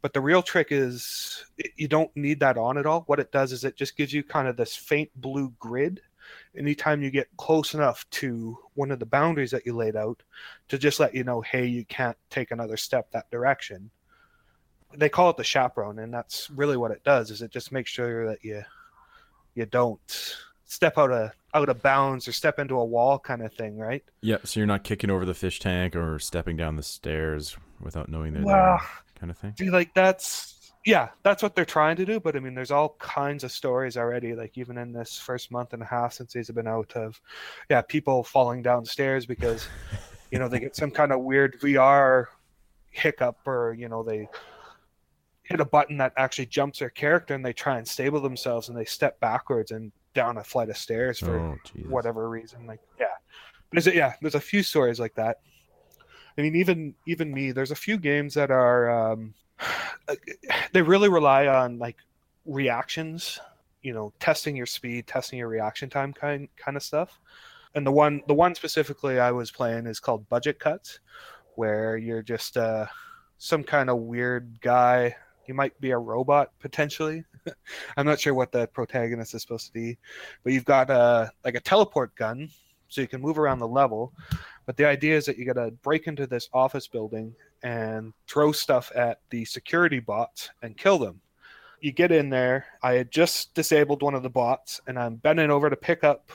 But 0.03 0.13
the 0.13 0.21
real 0.21 0.43
trick 0.43 0.67
is 0.69 1.45
you 1.75 1.87
don't 1.87 2.15
need 2.15 2.39
that 2.41 2.57
on 2.57 2.77
at 2.77 2.85
all. 2.85 3.01
What 3.07 3.19
it 3.19 3.31
does 3.31 3.51
is 3.51 3.63
it 3.63 3.75
just 3.75 3.97
gives 3.97 4.13
you 4.13 4.21
kind 4.21 4.47
of 4.47 4.57
this 4.57 4.75
faint 4.75 5.09
blue 5.15 5.51
grid, 5.57 6.01
anytime 6.57 7.01
you 7.01 7.09
get 7.11 7.27
close 7.37 7.73
enough 7.73 8.09
to 8.11 8.57
one 8.75 8.91
of 8.91 8.99
the 8.99 9.05
boundaries 9.05 9.51
that 9.51 9.65
you 9.65 9.75
laid 9.75 9.95
out 9.95 10.23
to 10.69 10.77
just 10.77 10.99
let 10.99 11.15
you 11.15 11.23
know, 11.23 11.41
hey, 11.41 11.65
you 11.65 11.85
can't 11.85 12.17
take 12.29 12.51
another 12.51 12.77
step 12.77 13.11
that 13.11 13.29
direction. 13.31 13.89
They 14.95 15.09
call 15.09 15.31
it 15.31 15.37
the 15.37 15.43
chaperone, 15.43 15.99
and 15.99 16.13
that's 16.13 16.49
really 16.51 16.77
what 16.77 16.91
it 16.91 17.03
does. 17.03 17.31
Is 17.31 17.41
it 17.41 17.51
just 17.51 17.71
makes 17.71 17.89
sure 17.89 18.27
that 18.27 18.43
you 18.43 18.63
you 19.55 19.65
don't 19.65 20.35
step 20.65 20.97
out 20.97 21.11
of 21.11 21.31
out 21.53 21.69
of 21.69 21.81
bounds 21.81 22.27
or 22.27 22.31
step 22.31 22.59
into 22.59 22.75
a 22.75 22.85
wall 22.85 23.19
kind 23.19 23.41
of 23.41 23.53
thing, 23.53 23.77
right? 23.77 24.03
Yeah, 24.21 24.37
so 24.43 24.59
you're 24.59 24.67
not 24.67 24.83
kicking 24.83 25.09
over 25.09 25.25
the 25.25 25.33
fish 25.33 25.59
tank 25.59 25.95
or 25.95 26.19
stepping 26.19 26.57
down 26.57 26.75
the 26.75 26.83
stairs 26.83 27.57
without 27.79 28.09
knowing 28.09 28.33
they're 28.33 28.43
Well, 28.43 28.77
there, 28.77 28.89
kind 29.15 29.31
of 29.31 29.37
thing. 29.37 29.53
See, 29.57 29.69
like 29.69 29.93
that's 29.93 30.52
yeah, 30.85 31.09
that's 31.23 31.41
what 31.41 31.55
they're 31.55 31.65
trying 31.65 31.95
to 31.97 32.05
do. 32.05 32.19
But 32.19 32.35
I 32.35 32.39
mean, 32.39 32.53
there's 32.53 32.71
all 32.71 32.95
kinds 32.99 33.43
of 33.43 33.51
stories 33.51 33.97
already. 33.97 34.35
Like 34.35 34.57
even 34.57 34.77
in 34.77 34.91
this 34.91 35.17
first 35.17 35.51
month 35.51 35.73
and 35.73 35.81
a 35.81 35.85
half 35.85 36.13
since 36.13 36.33
these 36.33 36.47
have 36.47 36.55
been 36.55 36.67
out 36.67 36.91
of, 36.95 37.19
yeah, 37.69 37.81
people 37.81 38.23
falling 38.23 38.61
downstairs 38.61 39.25
because 39.25 39.67
you 40.31 40.39
know 40.39 40.47
they 40.47 40.59
get 40.59 40.75
some 40.75 40.91
kind 40.91 41.11
of 41.11 41.21
weird 41.21 41.59
VR 41.61 42.25
hiccup 42.89 43.37
or 43.45 43.73
you 43.77 43.89
know 43.89 44.03
they 44.03 44.27
hit 45.43 45.59
a 45.59 45.65
button 45.65 45.97
that 45.97 46.13
actually 46.17 46.45
jumps 46.45 46.79
their 46.79 46.89
character 46.89 47.33
and 47.33 47.45
they 47.45 47.53
try 47.53 47.77
and 47.77 47.87
stable 47.87 48.21
themselves 48.21 48.69
and 48.69 48.77
they 48.77 48.85
step 48.85 49.19
backwards 49.19 49.71
and 49.71 49.91
down 50.13 50.37
a 50.37 50.43
flight 50.43 50.69
of 50.69 50.77
stairs 50.77 51.19
for 51.19 51.39
Oh, 51.39 51.57
whatever 51.89 52.29
reason. 52.29 52.65
Like, 52.65 52.79
yeah, 52.99 53.07
there's 53.71 53.87
a, 53.87 53.95
yeah, 53.95 54.13
there's 54.21 54.35
a 54.35 54.39
few 54.39 54.63
stories 54.63 54.99
like 54.99 55.15
that. 55.15 55.39
I 56.37 56.41
mean, 56.41 56.55
even 56.55 56.95
even 57.07 57.33
me, 57.33 57.51
there's 57.51 57.71
a 57.71 57.75
few 57.75 57.97
games 57.97 58.33
that 58.33 58.51
are 58.51 59.11
um, 59.13 59.33
they 60.71 60.81
really 60.81 61.09
rely 61.09 61.47
on 61.47 61.79
like 61.79 61.97
reactions, 62.45 63.39
you 63.81 63.93
know, 63.93 64.13
testing 64.19 64.55
your 64.55 64.65
speed, 64.65 65.07
testing 65.07 65.39
your 65.39 65.47
reaction 65.47 65.89
time 65.89 66.13
kind 66.13 66.47
kind 66.57 66.77
of 66.77 66.83
stuff. 66.83 67.19
And 67.75 67.85
the 67.85 67.91
one 67.91 68.21
the 68.27 68.33
one 68.33 68.55
specifically 68.55 69.19
I 69.19 69.31
was 69.31 69.51
playing 69.51 69.87
is 69.87 69.99
called 69.99 70.27
Budget 70.29 70.59
Cuts, 70.59 70.99
where 71.55 71.97
you're 71.97 72.21
just 72.21 72.57
uh, 72.57 72.85
some 73.37 73.63
kind 73.63 73.89
of 73.89 73.97
weird 73.99 74.59
guy. 74.61 75.15
You 75.47 75.53
might 75.53 75.79
be 75.81 75.91
a 75.91 75.97
robot 75.97 76.51
potentially. 76.59 77.23
I'm 77.97 78.05
not 78.05 78.19
sure 78.19 78.33
what 78.33 78.51
the 78.51 78.67
protagonist 78.67 79.33
is 79.33 79.41
supposed 79.41 79.67
to 79.67 79.73
be, 79.73 79.97
but 80.43 80.53
you've 80.53 80.65
got 80.65 80.89
a 80.89 81.31
like 81.43 81.55
a 81.55 81.59
teleport 81.59 82.15
gun, 82.15 82.49
so 82.87 83.01
you 83.01 83.07
can 83.07 83.21
move 83.21 83.39
around 83.39 83.59
the 83.59 83.67
level. 83.67 84.13
But 84.65 84.77
the 84.77 84.85
idea 84.85 85.17
is 85.17 85.25
that 85.25 85.37
you 85.37 85.45
got 85.45 85.61
to 85.61 85.71
break 85.71 86.07
into 86.07 86.25
this 86.25 86.47
office 86.53 86.87
building 86.87 87.35
and 87.63 88.13
throw 88.27 88.51
stuff 88.51 88.91
at 88.95 89.19
the 89.29 89.45
security 89.45 89.99
bots 89.99 90.49
and 90.61 90.77
kill 90.77 90.97
them. 90.99 91.21
You 91.79 91.91
get 91.91 92.11
in 92.11 92.29
there. 92.29 92.65
I 92.81 92.93
had 92.93 93.11
just 93.11 93.53
disabled 93.53 94.01
one 94.03 94.13
of 94.15 94.23
the 94.23 94.29
bots, 94.29 94.79
and 94.87 94.99
I'm 94.99 95.15
bending 95.15 95.49
over 95.49 95.69
to 95.69 95.75
pick 95.75 96.03
up 96.03 96.29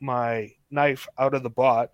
my 0.00 0.50
knife 0.70 1.06
out 1.18 1.34
of 1.34 1.42
the 1.42 1.50
bot, 1.50 1.90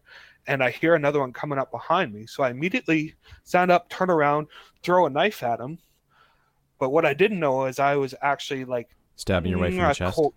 and 0.46 0.62
I 0.62 0.70
hear 0.70 0.94
another 0.94 1.20
one 1.20 1.32
coming 1.32 1.58
up 1.58 1.70
behind 1.70 2.12
me. 2.12 2.26
So 2.26 2.42
I 2.42 2.50
immediately 2.50 3.14
stand 3.44 3.70
up, 3.70 3.88
turn 3.88 4.10
around, 4.10 4.48
throw 4.82 5.06
a 5.06 5.10
knife 5.10 5.42
at 5.42 5.60
him. 5.60 5.78
But 6.78 6.90
what 6.90 7.04
I 7.04 7.14
didn't 7.14 7.40
know 7.40 7.66
is 7.66 7.78
I 7.78 7.96
was 7.96 8.14
actually 8.22 8.64
like 8.64 8.88
Stabbing 9.16 9.50
your 9.50 9.60
way 9.60 9.70
from 9.70 9.78
the 9.86 9.92
chest. 9.92 10.14
quar- 10.16 10.32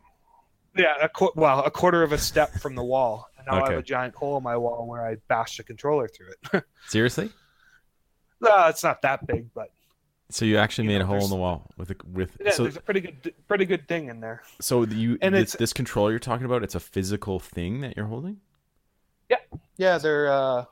yeah, 0.76 0.96
a 1.02 1.08
qu- 1.08 1.32
well, 1.36 1.64
a 1.64 1.72
quarter 1.72 2.04
of 2.04 2.12
a 2.12 2.18
step 2.18 2.52
from 2.60 2.76
the 2.76 2.84
wall, 2.84 3.30
and 3.38 3.46
now 3.48 3.64
I 3.64 3.70
have 3.70 3.80
a 3.80 3.84
giant 3.84 4.16
hole 4.16 4.38
in 4.38 4.44
my 4.44 4.58
wall 4.58 4.88
where 4.88 5.06
I 5.08 5.16
bashed 5.28 5.58
the 5.58 5.64
controller 5.64 6.08
through 6.08 6.32
it. 6.52 6.64
Seriously? 6.88 7.32
Uh, 8.42 8.68
it's 8.70 8.84
not 8.84 9.02
that 9.04 9.26
big, 9.28 9.54
but 9.54 9.72
So 10.30 10.46
you 10.46 10.58
actually 10.58 10.86
You 10.86 10.92
made 10.94 10.98
know, 11.00 11.04
a 11.06 11.08
hole 11.08 11.24
in 11.24 11.30
the 11.30 11.36
wall 11.36 11.70
with 11.78 11.92
a, 11.92 11.96
with 12.12 12.32
yeah, 12.44 12.52
so 12.52 12.64
there's 12.64 12.78
a 12.78 12.82
pretty 12.82 13.02
good, 13.02 13.34
pretty 13.48 13.66
good 13.66 13.88
thing 13.88 14.10
in 14.10 14.20
there. 14.22 14.42
so 14.62 14.84
you 14.86 15.18
and 15.22 15.36
this, 15.36 15.42
it's- 15.56 15.60
this 15.60 15.74
controller 15.74 16.12
you're 16.12 16.20
talking 16.20 16.46
about 16.46 16.64
it's 16.64 16.76
a 16.76 16.80
physical 16.80 17.40
thing 17.40 17.82
that 17.82 17.96
you're 17.98 18.08
holding. 18.08 18.38
Yeah, 19.30 19.38
yeah, 19.78 19.98
they're 19.98 20.32
uh, 20.32 20.66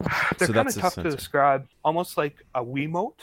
they're 0.38 0.48
So 0.48 0.52
kind 0.54 0.68
of 0.68 0.74
tough 0.74 0.94
to 0.94 1.02
describe, 1.04 1.66
almost 1.84 2.16
like 2.16 2.44
a 2.54 2.64
Wiimote, 2.64 3.14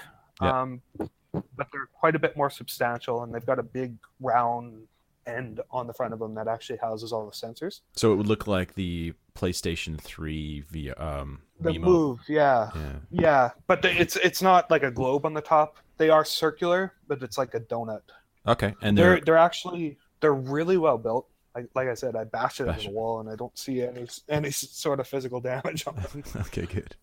Yeah. 0.41 0.61
um, 0.61 0.81
but 0.97 1.67
they're 1.71 1.87
quite 1.93 2.15
a 2.15 2.19
bit 2.19 2.35
more 2.35 2.49
substantial, 2.49 3.23
and 3.23 3.33
they've 3.33 3.45
got 3.45 3.59
a 3.59 3.63
big 3.63 3.95
round 4.19 4.87
end 5.27 5.61
on 5.69 5.85
the 5.85 5.93
front 5.93 6.13
of 6.13 6.19
them 6.19 6.33
that 6.35 6.47
actually 6.47 6.79
houses 6.79 7.13
all 7.13 7.25
the 7.27 7.31
sensors. 7.31 7.81
So 7.95 8.11
it 8.11 8.15
would 8.15 8.27
look 8.27 8.47
like 8.47 8.73
the 8.73 9.13
PlayStation 9.35 9.99
3 10.01 10.61
via 10.69 10.95
um 10.97 11.43
The 11.61 11.77
move, 11.79 12.19
yeah. 12.27 12.69
Yeah. 12.75 12.91
Yeah, 13.11 13.49
but 13.67 13.83
it's 13.85 14.15
it's 14.17 14.41
not 14.41 14.69
like 14.71 14.83
a 14.83 14.91
globe 14.91 15.25
on 15.25 15.33
the 15.33 15.41
top. 15.41 15.77
They 15.97 16.09
are 16.09 16.25
circular, 16.25 16.93
but 17.07 17.21
it's 17.21 17.37
like 17.37 17.53
a 17.53 17.59
donut. 17.59 18.01
Okay. 18.47 18.73
And 18.81 18.97
They're 18.97 19.15
they're 19.15 19.21
they're 19.25 19.37
actually 19.37 19.97
they're 20.19 20.33
really 20.33 20.77
well 20.77 20.97
built. 20.97 21.27
Like 21.55 21.69
like 21.75 21.87
I 21.87 21.93
said, 21.93 22.15
I 22.15 22.23
bashed 22.23 22.59
it 22.61 22.67
into 22.67 22.87
the 22.87 22.91
wall, 22.91 23.19
and 23.19 23.29
I 23.29 23.35
don't 23.35 23.55
see 23.57 23.81
any 23.83 24.07
any 24.29 24.51
sort 24.51 24.99
of 24.99 25.07
physical 25.07 25.39
damage 25.41 25.85
on 25.87 25.95
them. 25.95 26.23
okay, 26.47 26.65
good. 26.65 26.95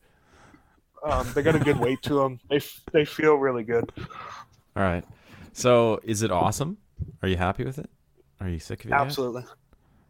Um, 1.05 1.31
they 1.35 1.43
got 1.43 1.55
a 1.55 1.61
good 1.61 1.79
weight 1.79 2.03
to 2.03 2.15
them. 2.15 2.41
They 2.51 2.61
they 2.93 3.05
feel 3.05 3.35
really 3.37 3.63
good. 3.63 3.93
All 4.77 4.83
right. 4.83 5.05
So 5.53 6.01
is 6.03 6.23
it 6.23 6.31
awesome? 6.31 6.79
Are 7.23 7.29
you 7.29 7.37
happy 7.37 7.65
with 7.65 7.79
it? 7.79 7.89
Are 8.41 8.49
you 8.49 8.59
sick 8.59 8.85
of 8.85 8.91
it? 8.91 8.95
yet? 8.95 9.01
Absolutely. 9.01 9.45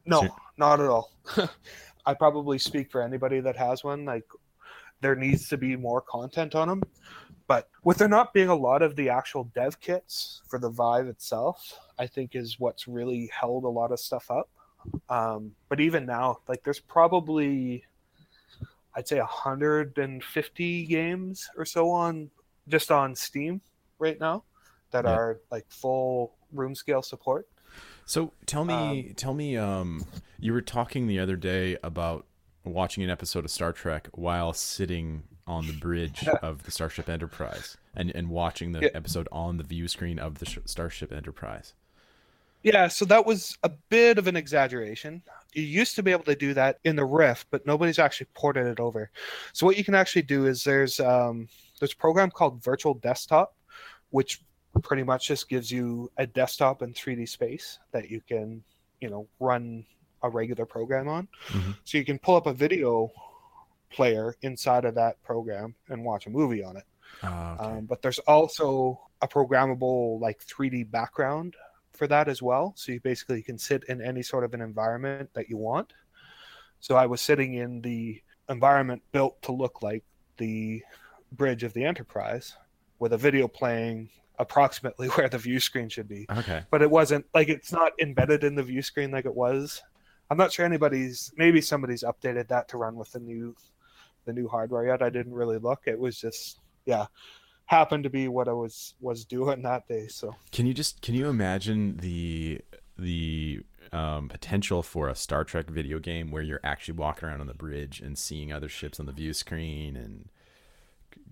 No, 0.07 0.23
So- 0.23 0.37
not 0.57 0.81
at 0.81 0.87
all. 0.87 1.13
I 2.07 2.15
probably 2.15 2.57
speak 2.59 2.91
for 2.91 3.03
anybody 3.03 3.41
that 3.41 3.55
has 3.57 3.85
one. 3.85 4.07
Like, 4.07 4.25
there 5.01 5.15
needs 5.15 5.49
to 5.49 5.57
be 5.57 5.77
more 5.77 6.01
content 6.01 6.55
on 6.55 6.69
them. 6.69 6.83
But 7.47 7.69
with 7.83 7.99
there 7.99 8.09
not 8.09 8.35
being 8.35 8.49
a 8.49 8.55
lot 8.55 8.83
of 8.83 8.95
the 8.97 9.09
actual 9.09 9.45
dev 9.55 9.81
kits 9.81 10.43
for 10.49 10.59
the 10.59 10.69
Vive 10.69 11.07
itself, 11.07 11.79
I 11.99 12.07
think 12.07 12.35
is 12.35 12.61
what's 12.61 12.87
really 12.87 13.31
held 13.33 13.65
a 13.65 13.69
lot 13.69 13.91
of 13.91 14.01
stuff 14.01 14.31
up. 14.31 14.51
Um, 15.09 15.53
but 15.69 15.81
even 15.81 16.05
now, 16.07 16.41
like, 16.47 16.63
there's 16.63 16.81
probably, 16.81 17.85
I'd 18.95 19.09
say, 19.09 19.19
150 19.19 20.87
games 20.87 21.51
or 21.57 21.65
so 21.65 21.91
on 21.91 22.31
just 22.69 22.91
on 22.91 23.15
Steam 23.15 23.61
right 23.99 24.21
now 24.21 24.45
that 24.91 25.05
Yeah. 25.05 25.13
are 25.13 25.41
like 25.51 25.65
full 25.71 26.35
room 26.53 26.75
scale 26.75 27.03
support. 27.03 27.49
So 28.05 28.33
tell 28.47 28.65
me, 28.65 29.13
tell 29.17 29.35
me, 29.35 29.57
um, 29.57 30.07
you 30.39 30.53
were 30.53 30.63
talking 30.63 31.07
the 31.07 31.19
other 31.19 31.37
day 31.37 31.77
about 31.83 32.27
watching 32.73 33.03
an 33.05 33.11
episode 33.11 33.45
of 33.45 33.51
Star 33.51 33.73
Trek 33.73 34.09
while 34.13 34.53
sitting 34.53 35.25
on 35.47 35.67
the 35.67 35.73
bridge 35.73 36.27
of 36.43 36.65
the 36.65 36.71
Starship 36.71 37.09
Enterprise 37.09 37.77
and, 37.95 38.11
and 38.15 38.29
watching 38.29 38.73
the 38.73 38.81
Yeah. 38.81 38.89
episode 38.95 39.29
on 39.33 39.57
the 39.57 39.65
view 39.65 39.89
screen 39.89 40.19
of 40.19 40.39
the 40.39 40.47
sh- 40.47 40.59
Starship 40.67 41.13
Enterprise. 41.13 41.75
Yeah, 42.63 42.89
so 42.89 43.05
that 43.05 43.25
was 43.25 43.57
a 43.63 43.69
bit 43.69 44.19
of 44.19 44.27
an 44.27 44.35
exaggeration. 44.37 45.23
You 45.55 45.63
used 45.63 45.95
to 45.97 46.03
be 46.03 46.11
able 46.11 46.25
to 46.25 46.35
do 46.35 46.55
that 46.55 46.81
in 46.85 46.97
the 46.97 47.05
Rift, 47.05 47.47
but 47.51 47.65
nobody's 47.65 47.99
actually 48.01 48.27
ported 48.35 48.67
it 48.67 48.81
over. 48.81 49.11
So 49.53 49.65
what 49.65 49.79
you 49.79 49.85
can 49.85 49.95
actually 49.95 50.23
do 50.23 50.47
is 50.47 50.65
there's 50.65 50.99
um, 51.01 51.49
there's 51.79 51.93
a 51.93 51.97
program 51.97 52.31
called 52.31 52.63
Virtual 52.63 52.95
Desktop, 52.95 53.55
which 54.11 54.43
pretty 54.83 55.05
much 55.05 55.29
just 55.29 55.49
gives 55.49 55.71
you 55.71 56.11
a 56.19 56.27
desktop 56.27 56.83
in 56.83 56.93
3D 56.93 57.29
space 57.29 57.79
that 57.93 58.11
you 58.11 58.21
can, 58.29 58.63
you 59.01 59.09
know, 59.09 59.27
run 59.41 59.85
a 60.23 60.29
regular 60.31 60.67
program 60.67 61.09
on. 61.09 61.29
Mhm. 61.49 61.77
So 61.85 61.99
you 61.99 62.05
can 62.05 62.19
pull 62.19 62.37
up 62.37 62.47
a 62.47 62.53
video 62.53 63.11
player 63.91 64.35
inside 64.43 64.85
of 64.85 64.95
that 64.97 65.23
program 65.23 65.75
and 65.89 66.05
watch 66.05 66.27
a 66.27 66.31
movie 66.31 66.63
on 66.63 66.77
it. 66.77 66.85
Ah, 67.23 67.55
okay. 67.55 67.79
Um, 67.79 67.87
but 67.87 68.03
there's 68.03 68.19
also 68.21 69.01
a 69.23 69.29
programmable 69.29 70.21
like 70.21 70.41
3D 70.41 70.85
background 70.91 71.57
for 71.93 72.07
that 72.07 72.29
as 72.29 72.43
well. 72.43 72.75
So 72.77 72.93
you 72.93 73.01
basically 73.01 73.43
can 73.43 73.59
sit 73.59 73.85
in 73.85 74.01
any 74.03 74.23
sort 74.23 74.45
of 74.45 74.55
an 74.55 74.61
environment 74.61 75.31
that 75.35 75.49
you 75.49 75.57
want. 75.57 75.93
So 76.81 76.97
I 76.97 77.07
was 77.07 77.21
sitting 77.21 77.55
in 77.55 77.81
the 77.81 78.23
environment 78.49 79.03
built 79.13 79.41
to 79.43 79.53
look 79.53 79.83
like 79.83 80.05
the 80.37 80.83
bridge 81.33 81.65
of 81.65 81.73
the 81.73 81.85
Enterprise 81.85 82.57
with 82.99 83.13
a 83.13 83.17
video 83.19 83.49
playing 83.49 84.11
approximately 84.39 85.09
where 85.17 85.29
the 85.29 85.39
view 85.39 85.59
screen 85.61 85.89
should 85.89 86.09
be. 86.09 86.27
okay. 86.31 86.63
But 86.71 86.83
it 86.83 86.91
wasn't 86.91 87.27
like 87.35 87.49
it's 87.49 87.73
not 87.73 87.93
embedded 88.01 88.45
in 88.45 88.55
the 88.55 88.63
view 88.63 88.83
screen 88.83 89.11
like 89.11 89.25
it 89.27 89.35
was. 89.35 89.83
I'm 90.31 90.37
not 90.37 90.53
sure 90.53 90.67
anybody's 90.67 91.33
maybe 91.37 91.61
somebody's 91.61 92.03
updated 92.03 92.49
that 92.49 92.69
to 92.69 92.77
run 92.77 92.97
with 92.97 93.13
the 93.13 93.21
new 93.21 93.55
the 94.25 94.33
new 94.33 94.49
hardware 94.49 94.87
yet. 94.87 95.03
I 95.03 95.11
didn't 95.11 95.33
really 95.33 95.59
look. 95.59 95.83
It 95.87 95.99
was 95.99 96.21
just 96.21 96.61
yeah, 96.85 97.07
happened 97.67 98.05
to 98.05 98.11
be 98.11 98.29
what 98.29 98.49
I 98.49 98.53
was 98.53 98.95
was 99.01 99.25
doing 99.25 99.63
that 99.63 99.89
day. 99.89 100.07
So 100.09 100.35
Can 100.53 100.67
you 100.67 100.75
just 100.75 101.03
can 101.03 101.15
you 101.15 101.29
imagine 101.29 101.99
the 101.99 102.61
the 102.99 103.61
um, 103.93 104.29
potential 104.29 104.83
for 104.83 105.09
a 105.09 105.15
Star 105.15 105.45
Trek 105.45 105.71
video 105.71 105.99
game 105.99 106.31
where 106.31 106.43
you're 106.43 106.61
actually 106.65 106.95
walking 106.95 107.29
around 107.29 107.41
on 107.41 107.47
the 107.47 107.55
bridge 107.55 108.01
and 108.01 108.19
seeing 108.19 108.53
other 108.53 108.69
ships 108.69 109.01
on 109.01 109.07
the 109.07 109.13
view 109.13 109.33
screen 109.33 109.97
and 109.97 110.29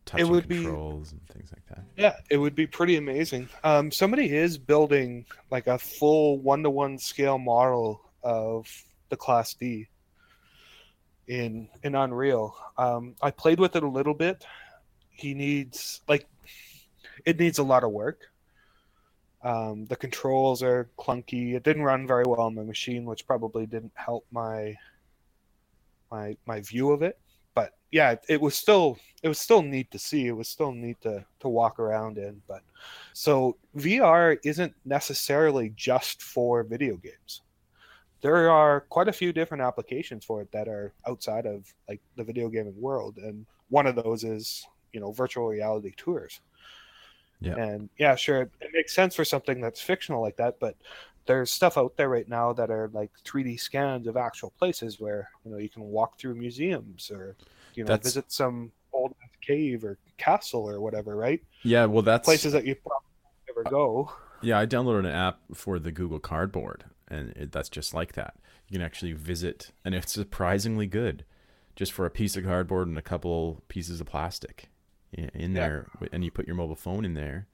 touching 0.07 0.29
would 0.29 0.49
be- 0.49 0.63
controls 0.63 1.13
and 1.13 1.21
things 1.29 1.53
like 1.53 1.67
that? 1.69 1.85
yeah, 1.97 2.17
it 2.31 2.39
would 2.39 2.55
be 2.55 2.67
pretty 2.67 2.97
amazing. 2.97 3.49
Um, 3.65 3.91
somebody 3.91 4.35
is 4.35 4.57
building 4.57 5.27
like 5.51 5.67
a 5.67 5.79
full 5.79 6.39
one 6.39 6.63
to 6.63 6.71
one 6.71 6.99
scale 6.99 7.39
model 7.39 8.01
of 8.27 8.67
the 9.09 9.17
Class 9.17 9.55
D 9.55 9.87
in 11.29 11.69
in 11.85 11.95
Unreal. 11.95 12.57
Um, 12.77 13.15
I 13.23 13.31
played 13.31 13.61
with 13.61 13.77
it 13.77 13.85
a 13.85 13.89
little 13.89 14.15
bit. 14.15 14.45
He 15.11 15.33
needs 15.33 16.01
like 16.09 16.27
it 17.25 17.39
needs 17.39 17.59
a 17.59 17.63
lot 17.63 17.85
of 17.85 17.93
work. 17.93 18.21
Um, 19.43 19.87
the 19.87 19.97
controls 19.97 20.61
are 20.63 20.91
clunky. 20.99 21.55
It 21.55 21.63
didn't 21.63 21.83
run 21.83 22.07
very 22.07 22.25
well 22.27 22.41
on 22.41 22.57
my 22.57 22.65
machine, 22.65 23.05
which 23.05 23.27
probably 23.27 23.65
didn't 23.65 23.93
help 23.95 24.27
my 24.33 24.75
my 26.11 26.37
my 26.47 26.61
view 26.61 26.91
of 26.91 27.03
it. 27.03 27.19
But 27.55 27.75
yeah, 27.93 28.11
it, 28.13 28.25
it 28.29 28.41
was 28.41 28.57
still 28.57 28.99
it 29.23 29.29
was 29.29 29.39
still 29.39 29.63
neat 29.63 29.93
to 29.93 30.01
see. 30.01 30.27
It 30.27 30.37
was 30.37 30.49
still 30.49 30.73
neat 30.73 31.01
to 31.03 31.25
to 31.41 31.49
walk 31.49 31.79
around 31.79 32.19
in. 32.19 32.43
But 32.49 32.63
so 33.13 33.57
VR 33.77 34.37
isn't 34.45 34.75
necessarily 34.85 35.73
just 35.77 36.23
for 36.23 36.65
video 36.65 36.97
games. 36.97 37.43
There 38.27 38.51
are 38.51 38.81
quite 38.81 39.07
a 39.07 39.13
few 39.13 39.33
different 39.33 39.63
applications 39.63 40.25
for 40.25 40.43
it 40.43 40.51
that 40.51 40.67
are 40.67 40.93
outside 41.07 41.47
of 41.47 41.73
like 41.89 42.01
the 42.17 42.25
video 42.25 42.49
gaming 42.49 42.75
world, 42.81 43.19
and 43.19 43.47
one 43.69 43.87
of 43.87 43.95
those 43.95 44.25
is 44.25 44.67
you 44.93 44.99
know 44.99 45.13
virtual 45.13 45.47
reality 45.47 45.93
tours. 45.97 46.41
Yeah. 47.41 47.55
And 47.55 47.89
yeah, 47.99 48.17
sure, 48.17 48.43
it, 48.43 48.51
it 48.61 48.71
makes 48.73 48.93
sense 48.93 49.15
for 49.15 49.25
something 49.25 49.61
that's 49.61 49.81
fictional 49.81 50.21
like 50.21 50.39
that, 50.39 50.59
but 50.59 50.75
there's 51.27 51.53
stuff 51.53 51.79
out 51.79 51.97
there 51.97 52.09
right 52.09 52.29
now 52.29 52.53
that 52.55 52.69
are 52.69 52.91
like 52.93 53.13
3D 53.25 53.61
scans 53.61 54.09
of 54.09 54.17
actual 54.17 54.53
places 54.59 54.99
where 54.99 55.31
you 55.45 55.53
know 55.53 55.59
you 55.59 55.69
can 55.69 55.85
walk 55.85 56.19
through 56.19 56.35
museums 56.35 57.13
or 57.13 57.37
you 57.77 57.85
know 57.85 57.89
That's- 57.89 58.07
visit 58.09 58.33
some 58.33 58.73
old 58.93 59.15
cave 59.41 59.85
or 59.85 59.99
castle 60.17 60.69
or 60.69 60.81
whatever, 60.81 61.15
right? 61.15 61.41
Yeah, 61.63 61.85
well, 61.85 62.03
that's 62.03 62.25
Places 62.25 62.55
that 62.55 62.67
you 62.67 62.75
probably 62.75 63.07
never 63.47 63.71
go. 63.71 64.11
Yeah, 64.43 64.59
I 64.59 64.67
downloaded 64.67 65.01
an 65.01 65.07
app 65.07 65.39
for 65.55 65.79
the 65.79 65.93
Google 65.93 66.19
Cardboard, 66.19 66.83
and 67.09 67.31
it, 67.31 67.53
that's 67.53 67.69
just 67.69 67.95
like 67.95 68.13
that. 68.13 68.35
You 68.69 68.79
can 68.79 68.83
actually 68.87 69.13
visit, 69.13 69.71
and 69.85 69.95
it's 69.95 70.13
surprisingly 70.13 70.87
good, 70.87 71.25
just 71.77 71.93
for 71.93 72.07
a 72.07 72.11
piece 72.11 72.37
of 72.37 72.45
cardboard 72.45 72.89
and 72.89 72.99
a 72.99 73.03
couple 73.03 73.63
pieces 73.69 74.01
of 74.01 74.07
plastic 74.07 74.69
in, 75.13 75.31
in 75.35 75.53
Yeah. 75.55 75.61
there, 75.69 75.87
and 76.13 76.25
you 76.25 76.31
put 76.31 76.47
your 76.47 76.57
mobile 76.57 76.77
phone 76.77 77.05
in 77.05 77.15
there, 77.15 77.47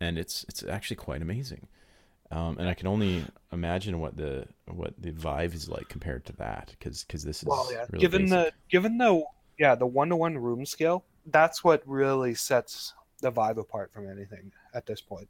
and 0.00 0.18
it's 0.18 0.44
it's 0.48 0.62
actually 0.62 0.96
quite 0.96 1.22
amazing. 1.22 1.66
Um, 2.30 2.58
and 2.58 2.68
I 2.68 2.74
can 2.74 2.86
only 2.86 3.24
imagine 3.52 4.00
what 4.00 4.16
the 4.16 4.46
what 4.66 4.92
the 4.98 5.12
Vive 5.12 5.54
is 5.54 5.68
like 5.68 5.88
compared 5.88 6.26
to 6.26 6.32
that, 6.34 6.74
because 6.78 7.06
this 7.24 7.42
is 7.42 7.44
Well, 7.44 7.68
yeah. 7.72 7.86
really 7.90 8.02
given 8.02 8.22
basic. 8.22 8.38
the 8.38 8.52
given 8.68 8.98
the 8.98 9.24
yeah 9.58 9.74
the 9.74 9.86
one 9.86 10.10
to 10.10 10.16
one 10.16 10.36
room 10.36 10.66
scale, 10.66 11.04
that's 11.26 11.64
what 11.64 11.82
really 11.86 12.34
sets 12.34 12.92
the 13.22 13.30
Vive 13.30 13.56
apart 13.58 13.92
from 13.92 14.08
anything 14.10 14.52
at 14.74 14.84
this 14.86 15.00
point. 15.00 15.28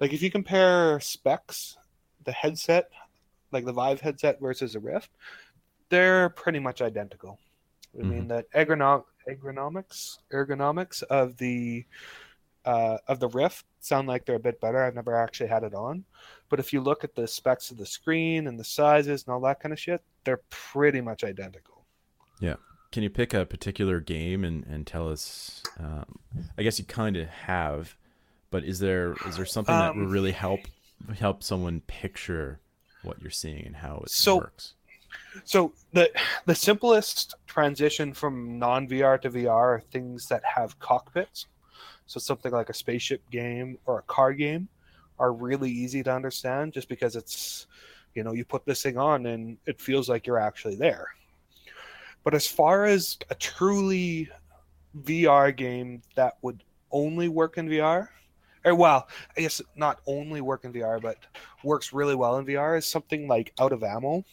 Like 0.00 0.12
if 0.12 0.20
you 0.20 0.30
compare 0.32 0.98
specs, 1.00 1.78
the 2.24 2.32
headset, 2.32 2.90
like 3.50 3.64
the 3.64 3.72
Vive 3.72 4.00
headset 4.00 4.40
versus 4.40 4.74
a 4.74 4.80
Rift, 4.80 5.10
they're 5.88 6.30
pretty 6.30 6.58
much 6.58 6.80
identical. 6.82 7.38
I 7.98 8.02
mean 8.04 8.28
the 8.28 8.46
ergonom- 8.54 9.04
ergonomics 9.28 10.18
ergonomics 10.32 11.02
of 11.02 11.36
the 11.36 11.84
uh, 12.64 12.96
of 13.08 13.20
the 13.20 13.28
Rift 13.28 13.66
sound 13.80 14.08
like 14.08 14.24
they're 14.24 14.36
a 14.36 14.40
bit 14.40 14.60
better. 14.60 14.82
I've 14.82 14.94
never 14.94 15.14
actually 15.16 15.48
had 15.48 15.64
it 15.64 15.74
on, 15.74 16.04
but 16.48 16.60
if 16.60 16.72
you 16.72 16.80
look 16.80 17.04
at 17.04 17.14
the 17.14 17.26
specs 17.26 17.70
of 17.70 17.76
the 17.76 17.84
screen 17.84 18.46
and 18.46 18.58
the 18.58 18.64
sizes 18.64 19.24
and 19.24 19.34
all 19.34 19.40
that 19.40 19.60
kind 19.60 19.72
of 19.72 19.78
shit, 19.80 20.00
they're 20.24 20.40
pretty 20.48 21.00
much 21.00 21.24
identical. 21.24 21.84
Yeah. 22.40 22.54
Can 22.92 23.02
you 23.02 23.10
pick 23.10 23.34
a 23.34 23.44
particular 23.44 24.00
game 24.00 24.44
and, 24.44 24.64
and 24.66 24.86
tell 24.86 25.10
us? 25.10 25.62
Um, 25.78 26.18
I 26.58 26.62
guess 26.62 26.78
you 26.78 26.84
kind 26.84 27.16
of 27.16 27.26
have, 27.28 27.96
but 28.50 28.64
is 28.64 28.78
there 28.78 29.14
is 29.26 29.36
there 29.36 29.46
something 29.46 29.74
that 29.74 29.94
will 29.94 30.04
Um, 30.04 30.10
really 30.10 30.32
help 30.32 30.60
help 31.18 31.42
someone 31.42 31.80
picture 31.82 32.60
what 33.02 33.20
you're 33.20 33.30
seeing 33.30 33.66
and 33.66 33.76
how 33.76 33.98
it 34.04 34.10
So- 34.10 34.36
works? 34.38 34.74
So 35.44 35.72
the 35.92 36.10
the 36.46 36.54
simplest 36.54 37.34
transition 37.46 38.12
from 38.14 38.58
non 38.58 38.88
VR 38.88 39.20
to 39.22 39.30
VR 39.30 39.50
are 39.50 39.80
things 39.90 40.26
that 40.28 40.42
have 40.44 40.78
cockpits. 40.78 41.46
So 42.06 42.18
something 42.20 42.52
like 42.52 42.68
a 42.70 42.74
spaceship 42.74 43.22
game 43.30 43.78
or 43.86 43.98
a 43.98 44.02
car 44.02 44.32
game 44.32 44.68
are 45.18 45.32
really 45.32 45.70
easy 45.70 46.02
to 46.02 46.12
understand 46.12 46.72
just 46.72 46.88
because 46.88 47.16
it's 47.16 47.66
you 48.14 48.22
know 48.24 48.32
you 48.32 48.44
put 48.44 48.64
this 48.64 48.82
thing 48.82 48.96
on 48.98 49.26
and 49.26 49.58
it 49.66 49.80
feels 49.80 50.08
like 50.08 50.26
you're 50.26 50.38
actually 50.38 50.76
there. 50.76 51.06
But 52.24 52.34
as 52.34 52.46
far 52.46 52.84
as 52.84 53.18
a 53.30 53.34
truly 53.34 54.28
VR 55.02 55.54
game 55.54 56.02
that 56.14 56.36
would 56.42 56.62
only 56.90 57.28
work 57.28 57.58
in 57.58 57.68
VR, 57.68 58.08
or 58.64 58.74
well, 58.74 59.08
I 59.36 59.42
guess 59.42 59.60
not 59.76 60.00
only 60.06 60.40
work 60.40 60.64
in 60.64 60.72
VR, 60.72 61.00
but 61.00 61.18
works 61.64 61.92
really 61.92 62.14
well 62.14 62.38
in 62.38 62.46
VR 62.46 62.78
is 62.78 62.86
something 62.86 63.28
like 63.28 63.52
Out 63.58 63.72
of 63.72 63.82
Ammo 63.82 64.24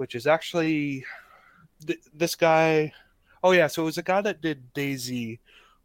which 0.00 0.14
is 0.14 0.26
actually 0.26 1.04
th- 1.86 2.00
this 2.14 2.34
guy. 2.34 2.90
Oh 3.44 3.50
yeah, 3.52 3.66
so 3.66 3.82
it 3.82 3.84
was 3.84 3.98
a 3.98 4.02
guy 4.02 4.22
that 4.22 4.40
did 4.40 4.72
DayZ, 4.72 5.38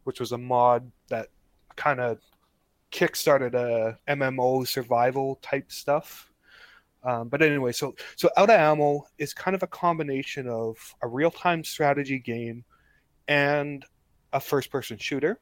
which 0.04 0.20
was 0.20 0.32
a 0.32 0.38
mod 0.38 0.90
that 1.10 1.28
kind 1.76 2.00
of 2.00 2.18
kickstarted 2.90 3.52
a 3.52 3.98
MMO 4.08 4.66
survival 4.66 5.38
type 5.42 5.70
stuff. 5.70 6.32
Um, 7.04 7.28
but 7.28 7.42
anyway, 7.42 7.72
so 7.72 7.94
so 8.16 8.30
Out 8.38 8.48
of 8.48 8.58
Ammo 8.58 9.06
is 9.18 9.34
kind 9.34 9.54
of 9.54 9.62
a 9.62 9.66
combination 9.66 10.48
of 10.48 10.78
a 11.02 11.08
real 11.08 11.30
time 11.30 11.62
strategy 11.62 12.18
game 12.18 12.64
and 13.28 13.84
a 14.32 14.40
first 14.40 14.70
person 14.70 14.96
shooter. 14.96 15.38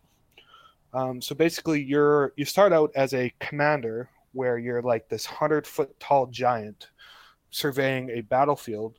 Um, 0.94 1.20
so 1.20 1.34
basically, 1.34 1.82
you're 1.82 2.32
you 2.36 2.44
start 2.44 2.72
out 2.72 2.92
as 2.94 3.14
a 3.14 3.32
commander 3.40 4.08
where 4.32 4.58
you're 4.58 4.80
like 4.80 5.08
this 5.08 5.26
hundred 5.26 5.66
foot 5.66 5.98
tall 5.98 6.26
giant 6.28 6.88
surveying 7.50 8.10
a 8.10 8.20
battlefield 8.20 8.98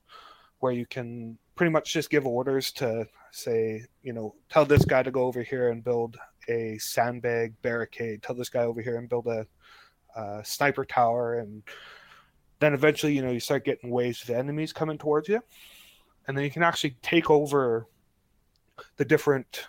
where 0.60 0.74
you 0.74 0.86
can 0.86 1.38
pretty 1.56 1.72
much 1.72 1.94
just 1.94 2.10
give 2.10 2.28
orders 2.28 2.72
to 2.74 3.08
say, 3.32 3.82
you 4.04 4.12
know, 4.12 4.36
tell 4.50 4.66
this 4.66 4.84
guy 4.84 5.04
to 5.04 5.12
go 5.12 5.24
over 5.24 5.42
here 5.42 5.70
and 5.72 5.84
build 5.84 6.18
a 6.50 6.78
sandbag 6.80 7.54
barricade, 7.62 8.22
tell 8.22 8.36
this 8.36 8.50
guy 8.50 8.64
over 8.64 8.82
here 8.82 8.98
and 8.98 9.10
build 9.10 9.28
a, 9.28 9.46
uh 10.18 10.44
sniper 10.44 10.86
tower, 10.86 11.40
and 11.40 11.64
then 12.60 12.74
eventually, 12.74 13.14
you 13.14 13.22
know, 13.22 13.32
you 13.32 13.40
start 13.40 13.66
getting 13.66 13.90
waves 13.90 14.22
of 14.24 14.30
enemies 14.30 14.74
coming 14.74 14.98
towards 14.98 15.30
you, 15.30 15.42
and 16.28 16.38
then 16.38 16.44
you 16.44 16.52
can 16.52 16.64
actually 16.64 16.96
take 17.02 17.30
over 17.30 17.88
the 18.98 19.06
different 19.06 19.66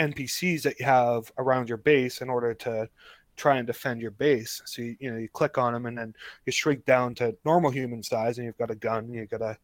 NPCs 0.00 0.62
that 0.62 0.80
you 0.80 0.86
have 0.86 1.30
around 1.38 1.68
your 1.68 1.78
base 1.78 2.22
in 2.22 2.30
order 2.30 2.54
to 2.54 2.88
try 3.36 3.56
and 3.56 3.66
defend 3.66 4.00
your 4.00 4.10
base. 4.10 4.62
So 4.64 4.82
you, 4.82 4.96
you 4.98 5.10
know 5.10 5.18
you 5.18 5.28
click 5.28 5.58
on 5.58 5.72
them 5.72 5.86
and 5.86 5.96
then 5.96 6.14
you 6.46 6.52
shrink 6.52 6.84
down 6.84 7.14
to 7.16 7.36
normal 7.44 7.70
human 7.70 8.02
size, 8.02 8.38
and 8.38 8.46
you've 8.46 8.58
got 8.58 8.70
a 8.70 8.74
gun. 8.74 9.12
You 9.12 9.26
got 9.26 9.38
to, 9.38 9.56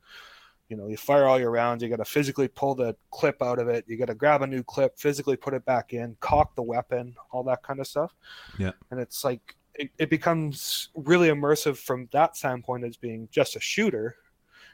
you 0.68 0.76
know, 0.76 0.88
you 0.88 0.96
fire 0.96 1.26
all 1.26 1.40
your 1.40 1.50
rounds. 1.50 1.82
You 1.82 1.88
got 1.88 1.96
to 1.96 2.04
physically 2.04 2.48
pull 2.48 2.74
the 2.74 2.96
clip 3.10 3.42
out 3.42 3.58
of 3.58 3.68
it. 3.68 3.84
You 3.86 3.96
got 3.96 4.06
to 4.06 4.14
grab 4.14 4.42
a 4.42 4.46
new 4.46 4.62
clip, 4.62 4.98
physically 4.98 5.36
put 5.36 5.54
it 5.54 5.64
back 5.64 5.92
in, 5.92 6.16
cock 6.20 6.54
the 6.54 6.62
weapon, 6.62 7.14
all 7.30 7.42
that 7.44 7.62
kind 7.62 7.80
of 7.80 7.86
stuff. 7.86 8.14
Yeah. 8.58 8.72
And 8.90 9.00
it's 9.00 9.24
like 9.24 9.56
it, 9.74 9.90
it 9.98 10.10
becomes 10.10 10.88
really 10.94 11.28
immersive 11.28 11.76
from 11.76 12.08
that 12.12 12.36
standpoint 12.36 12.84
as 12.84 12.96
being 12.96 13.28
just 13.30 13.56
a 13.56 13.60
shooter, 13.60 14.16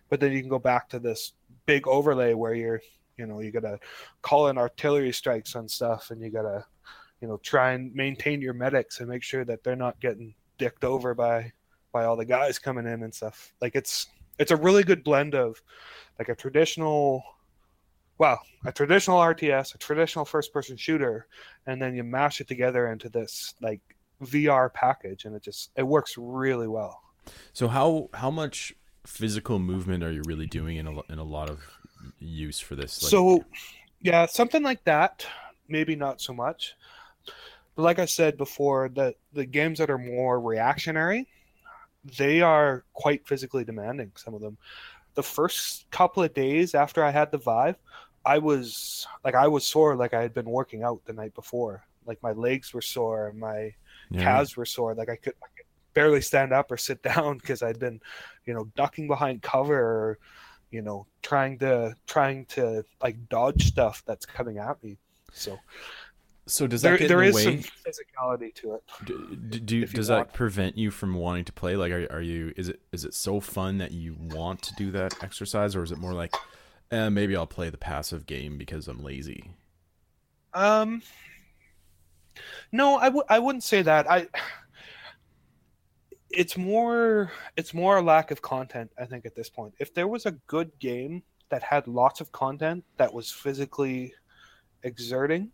but 0.09 0.21
then 0.21 0.33
you 0.33 0.41
can 0.41 0.49
go 0.49 0.59
back 0.59 0.89
to 0.91 0.99
this 0.99 1.33
big 1.67 1.87
overlay 1.87 2.35
where 2.35 2.55
you're, 2.55 2.81
you 3.23 3.29
know, 3.29 3.41
you 3.41 3.53
got 3.53 3.61
to 3.61 3.79
call 4.21 4.49
in 4.49 4.59
artillery 4.59 5.13
strikes 5.13 5.55
on 5.55 5.69
stuff, 5.69 6.11
and 6.11 6.21
you 6.21 6.29
got 6.29 6.43
to 6.43 6.65
you 7.21 7.29
know 7.29 7.39
try 7.39 7.73
and 7.73 7.95
maintain 7.95 8.43
your 8.43 8.53
medics 8.53 8.99
and 8.99 9.09
make 9.09 9.23
sure 9.23 9.45
that 9.45 9.63
they're 9.63 9.77
not 9.77 9.99
getting 10.01 10.35
dicked 10.59 10.85
over 10.85 11.15
by 11.15 11.53
by 11.93 12.05
all 12.05 12.17
the 12.17 12.25
guys 12.25 12.59
coming 12.59 12.87
in 12.87 13.05
and 13.05 13.15
stuff. 13.15 13.53
Like 13.61 13.77
it's 13.77 14.09
it's 14.41 14.51
a 14.51 14.57
really 14.57 14.83
good 14.83 15.05
blend 15.05 15.37
of 15.37 15.63
like 16.19 16.29
a 16.29 16.35
traditional 16.35 17.23
well 18.19 18.41
a 18.65 18.73
traditional 18.73 19.19
rts 19.19 19.75
a 19.75 19.79
traditional 19.79 20.25
first 20.25 20.53
person 20.53 20.77
shooter 20.77 21.27
and 21.67 21.81
then 21.81 21.95
you 21.95 22.03
mash 22.03 22.41
it 22.41 22.49
together 22.49 22.93
into 22.93 23.09
this 23.09 23.55
like 23.61 23.81
vr 24.23 24.73
package 24.75 25.25
and 25.25 25.35
it 25.35 25.43
just 25.43 25.71
it 25.77 25.83
works 25.83 26.17
really 26.19 26.69
well. 26.69 27.01
So 27.53 27.69
how 27.69 28.09
how 28.15 28.31
much 28.31 28.75
physical 29.07 29.59
movement 29.59 30.03
are 30.05 30.13
you 30.13 30.23
really 30.27 30.47
doing 30.47 30.77
in 30.77 30.87
a, 30.87 31.13
in 31.13 31.19
a 31.19 31.25
lot 31.25 31.51
of 31.51 31.61
use 32.19 32.59
for 32.59 32.77
this? 32.77 33.03
Like, 33.03 33.11
so 33.11 33.45
yeah 34.03 34.27
something 34.27 34.63
like 34.63 34.83
that 34.85 35.25
maybe 35.69 35.97
not 35.97 36.21
so 36.21 36.33
much. 36.33 36.75
But 37.75 37.83
like 37.83 37.99
i 37.99 38.05
said 38.05 38.37
before 38.37 38.91
the 38.91 39.15
the 39.33 39.47
games 39.47 39.79
that 39.79 39.91
are 39.91 39.99
more 39.99 40.41
reactionary 40.41 41.27
they 42.19 42.41
are 42.41 42.85
quite 42.95 43.27
physically 43.27 43.65
demanding 43.65 44.11
some 44.17 44.35
of 44.35 44.41
them. 44.41 44.59
The 45.15 45.23
first 45.23 45.89
couple 45.91 46.23
of 46.23 46.35
days 46.35 46.75
after 46.75 47.03
i 47.03 47.11
had 47.11 47.31
the 47.31 47.39
vive 47.39 47.77
i 48.25 48.39
was 48.39 49.07
like 49.25 49.35
i 49.35 49.49
was 49.49 49.65
sore 49.65 49.97
like 49.97 50.15
i 50.15 50.23
had 50.23 50.35
been 50.35 50.51
working 50.51 50.83
out 50.83 51.05
the 51.07 51.13
night 51.13 51.35
before. 51.35 51.85
Like 52.05 52.23
my 52.23 52.33
legs 52.33 52.75
were 52.75 52.83
sore 52.83 53.33
my 53.35 53.75
yeah, 54.11 54.23
calves 54.23 54.57
were 54.57 54.67
sore 54.67 54.95
like 54.95 55.09
i 55.09 55.17
could, 55.17 55.35
I 55.43 55.47
could 55.57 55.67
barely 55.95 56.21
stand 56.21 56.53
up 56.53 56.71
or 56.71 56.77
sit 56.77 57.03
down 57.11 57.39
because 57.39 57.63
i'd 57.63 57.79
been 57.79 58.01
you 58.45 58.53
know 58.53 58.65
ducking 58.77 59.07
behind 59.09 59.41
cover 59.43 59.79
or 59.79 60.19
you 60.73 60.83
know 60.83 61.07
trying 61.23 61.59
to 61.59 61.95
trying 62.07 62.47
to 62.47 62.85
like 63.03 63.17
dodge 63.29 63.67
stuff 63.69 64.03
that's 64.07 64.27
coming 64.27 64.59
at 64.59 64.83
me 64.83 64.99
so 65.33 65.59
So 66.47 66.67
does 66.67 66.83
that 66.83 66.89
there, 66.91 66.99
get 66.99 67.09
there 67.09 67.23
in 67.23 67.29
is 67.29 67.37
the 67.45 67.51
way? 67.51 67.63
some 67.63 67.71
physicality 67.87 68.55
to 68.57 68.75
it 68.75 68.83
Do, 69.05 69.37
do, 69.37 69.61
do- 69.61 69.77
you 69.79 69.87
does 69.87 70.11
want. 70.11 70.29
that 70.29 70.35
prevent 70.35 70.77
you 70.77 70.91
from 70.91 71.15
wanting 71.15 71.45
to 71.47 71.53
play? 71.53 71.77
Like, 71.77 71.93
are, 71.93 72.07
are 72.13 72.21
you? 72.23 72.53
Is 72.57 72.69
it 72.69 72.81
is 72.93 73.05
it 73.05 73.15
so 73.15 73.41
fun 73.41 73.79
that 73.79 73.93
you 73.93 74.17
want 74.19 74.63
to 74.63 74.75
do 74.75 74.91
that 74.93 75.15
exercise, 75.23 75.77
or 75.77 75.83
is 75.83 75.93
it 75.93 75.99
more 75.99 76.15
like, 76.15 76.33
eh, 76.91 77.09
maybe 77.09 77.37
I'll 77.37 77.47
play 77.47 77.71
the 77.71 77.79
passive 77.79 78.27
game 78.27 78.59
because 78.59 78.89
I'm 78.89 79.03
lazy? 79.03 79.55
Um, 80.55 81.03
no, 82.71 82.97
I 82.97 83.07
w- 83.07 83.25
I 83.29 83.39
wouldn't 83.39 83.65
say 83.65 83.83
that. 83.83 84.11
I 84.11 84.27
it's 86.33 86.57
more 86.57 87.31
it's 87.57 87.75
more 87.75 87.99
a 87.99 88.03
lack 88.03 88.31
of 88.31 88.43
content 88.43 88.91
i 88.99 89.05
think 89.05 89.27
at 89.27 89.35
this 89.35 89.49
point. 89.49 89.75
If 89.79 89.95
there 89.95 90.09
was 90.09 90.27
a 90.27 90.33
good 90.47 90.71
game 90.79 91.23
that 91.51 91.63
had 91.63 91.87
lots 91.87 92.21
of 92.21 92.33
content 92.33 92.85
that 92.97 93.13
was 93.13 93.31
physically 93.31 94.15
exerting 94.83 95.51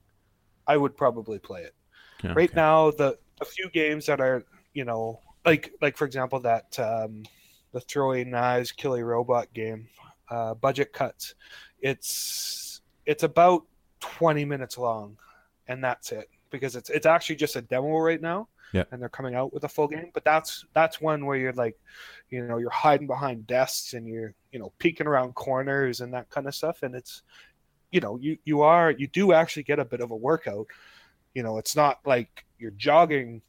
i 0.66 0.76
would 0.76 0.96
probably 0.96 1.38
play 1.38 1.62
it. 1.62 1.74
Yeah, 2.22 2.32
right 2.34 2.54
now 2.54 2.90
the 2.90 3.18
a 3.40 3.44
few 3.44 3.70
games 3.70 4.06
that 4.06 4.20
are 4.20 4.44
you 4.74 4.84
know 4.84 5.20
like 5.44 5.72
like 5.80 5.96
for 5.96 6.04
example 6.04 6.40
that 6.40 6.78
um 6.78 7.24
the 7.72 7.80
throwing 7.80 8.30
knives 8.30 8.72
kill 8.72 8.94
a 8.94 9.04
robot 9.04 9.52
game 9.52 9.88
uh 10.30 10.54
budget 10.54 10.92
cuts 10.92 11.34
it's 11.80 12.80
it's 13.06 13.22
about 13.22 13.62
20 14.00 14.44
minutes 14.44 14.78
long 14.78 15.16
and 15.68 15.84
that's 15.84 16.12
it. 16.12 16.28
Because 16.50 16.76
it's 16.76 16.90
it's 16.90 17.06
actually 17.06 17.36
just 17.36 17.56
a 17.56 17.62
demo 17.62 17.98
right 17.98 18.20
now 18.20 18.48
Yeah. 18.72 18.84
and 18.90 19.00
they're 19.00 19.08
coming 19.08 19.34
out 19.34 19.52
with 19.52 19.64
a 19.64 19.68
full 19.68 19.88
game 19.88 20.10
but 20.12 20.24
that's 20.24 20.64
that's 20.74 21.00
one 21.00 21.24
where 21.24 21.36
you're 21.36 21.52
like 21.52 21.78
you 22.30 22.46
know 22.46 22.58
you're 22.58 22.70
hiding 22.70 23.06
behind 23.06 23.46
desks 23.46 23.94
and 23.94 24.06
you're 24.06 24.34
you 24.52 24.58
know 24.58 24.72
peeking 24.78 25.06
around 25.06 25.34
corners 25.34 26.00
and 26.00 26.12
that 26.14 26.28
kind 26.30 26.46
of 26.46 26.54
stuff 26.54 26.82
and 26.82 26.94
it's 26.94 27.22
you 27.90 28.00
know 28.00 28.18
you 28.18 28.36
you 28.44 28.62
are 28.62 28.90
you 28.90 29.06
do 29.06 29.32
actually 29.32 29.62
get 29.62 29.78
a 29.78 29.84
bit 29.84 30.00
of 30.00 30.10
a 30.10 30.16
workout 30.16 30.66
you 31.34 31.42
know 31.42 31.58
it's 31.58 31.74
not 31.74 31.98
like 32.04 32.44
you're 32.58 32.72
jogging 32.72 33.40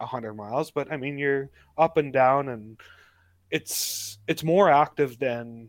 a 0.00 0.04
100 0.04 0.34
miles 0.34 0.70
but 0.70 0.90
i 0.90 0.96
mean 0.96 1.18
you're 1.18 1.50
up 1.76 1.96
and 1.96 2.12
down 2.12 2.48
and 2.48 2.78
it's 3.50 4.18
it's 4.26 4.44
more 4.44 4.70
active 4.70 5.18
than 5.18 5.68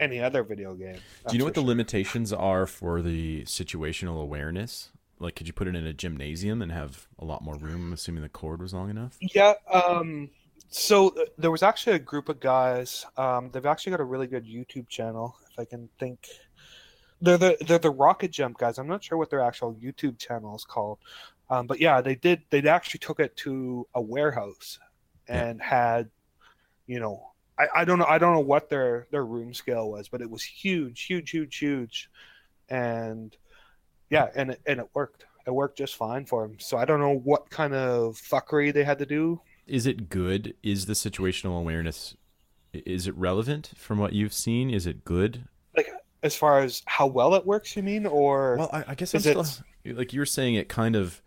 any 0.00 0.20
other 0.20 0.42
video 0.42 0.74
game 0.74 0.98
Do 1.28 1.34
you 1.34 1.38
know 1.38 1.44
what 1.44 1.54
that's 1.54 1.62
the 1.62 1.68
limitations 1.68 2.32
are 2.32 2.66
for 2.66 3.02
the 3.02 3.42
situational 3.44 4.20
awareness? 4.20 4.90
Like, 5.22 5.36
could 5.36 5.46
you 5.46 5.52
put 5.52 5.68
it 5.68 5.74
in 5.76 5.86
a 5.86 5.92
gymnasium 5.92 6.60
and 6.62 6.72
have 6.72 7.06
a 7.18 7.24
lot 7.24 7.42
more 7.42 7.56
room, 7.56 7.92
assuming 7.92 8.22
the 8.22 8.28
cord 8.28 8.60
was 8.60 8.74
long 8.74 8.90
enough? 8.90 9.16
Yeah. 9.20 9.54
Um, 9.72 10.30
so 10.68 11.08
uh, 11.10 11.24
there 11.38 11.50
was 11.50 11.62
actually 11.62 11.96
a 11.96 12.00
group 12.00 12.28
of 12.28 12.40
guys. 12.40 13.04
Um, 13.16 13.50
they've 13.52 13.66
actually 13.66 13.90
got 13.90 14.00
a 14.00 14.04
really 14.04 14.26
good 14.26 14.44
YouTube 14.46 14.88
channel. 14.88 15.36
If 15.50 15.58
I 15.58 15.64
can 15.64 15.88
think, 15.98 16.26
they're 17.20 17.38
the 17.38 17.56
they're 17.66 17.78
the 17.78 17.90
Rocket 17.90 18.30
Jump 18.32 18.58
guys. 18.58 18.78
I'm 18.78 18.88
not 18.88 19.04
sure 19.04 19.16
what 19.18 19.30
their 19.30 19.40
actual 19.40 19.74
YouTube 19.74 20.18
channel 20.18 20.56
is 20.56 20.64
called, 20.64 20.98
um, 21.50 21.66
but 21.66 21.78
yeah, 21.80 22.00
they 22.00 22.14
did. 22.16 22.42
They 22.50 22.66
actually 22.68 22.98
took 23.00 23.20
it 23.20 23.36
to 23.38 23.86
a 23.94 24.00
warehouse 24.00 24.78
Yeah. 25.28 25.44
and 25.44 25.62
had, 25.62 26.10
you 26.86 26.98
know, 26.98 27.28
I, 27.58 27.82
I 27.82 27.84
don't 27.84 27.98
know. 27.98 28.06
I 28.06 28.18
don't 28.18 28.32
know 28.34 28.40
what 28.40 28.70
their 28.70 29.06
their 29.12 29.24
room 29.24 29.54
scale 29.54 29.90
was, 29.90 30.08
but 30.08 30.20
it 30.20 30.30
was 30.30 30.42
huge, 30.42 31.02
huge, 31.02 31.30
huge, 31.30 31.58
huge, 31.58 32.10
and 32.68 33.36
yeah, 34.12 34.28
and 34.36 34.50
it, 34.52 34.60
and 34.66 34.78
it 34.78 34.88
worked. 34.94 35.24
It 35.44 35.50
worked 35.50 35.76
just 35.76 35.96
fine 35.96 36.24
for 36.24 36.44
him. 36.44 36.56
So 36.60 36.76
I 36.76 36.84
don't 36.84 37.00
know 37.00 37.16
what 37.16 37.50
kind 37.50 37.74
of 37.74 38.14
fuckery 38.14 38.72
they 38.72 38.84
had 38.84 38.98
to 39.00 39.06
do 39.06 39.40
Is 39.66 39.86
it 39.86 40.08
good? 40.08 40.54
Is 40.62 40.86
the 40.86 40.92
situational 40.92 41.58
awareness 41.58 42.14
is 42.72 43.06
it 43.06 43.14
relevant 43.16 43.72
from 43.76 43.98
what 43.98 44.12
you've 44.12 44.32
seen? 44.32 44.70
Is 44.70 44.86
it 44.86 45.04
good? 45.04 45.44
Like 45.76 45.88
as 46.22 46.36
far 46.36 46.60
as 46.60 46.82
how 46.86 47.06
well 47.06 47.34
it 47.34 47.44
works 47.44 47.76
you 47.76 47.82
mean 47.82 48.06
or 48.06 48.56
Well, 48.58 48.70
I, 48.72 48.84
I 48.88 48.94
guess 48.94 49.12
I'm 49.14 49.18
is 49.18 49.24
still 49.24 49.46
like 49.96 50.12
you 50.12 50.20
were 50.20 50.26
saying. 50.26 50.54
It 50.54 50.68
kind 50.68 50.94
of 50.94 51.20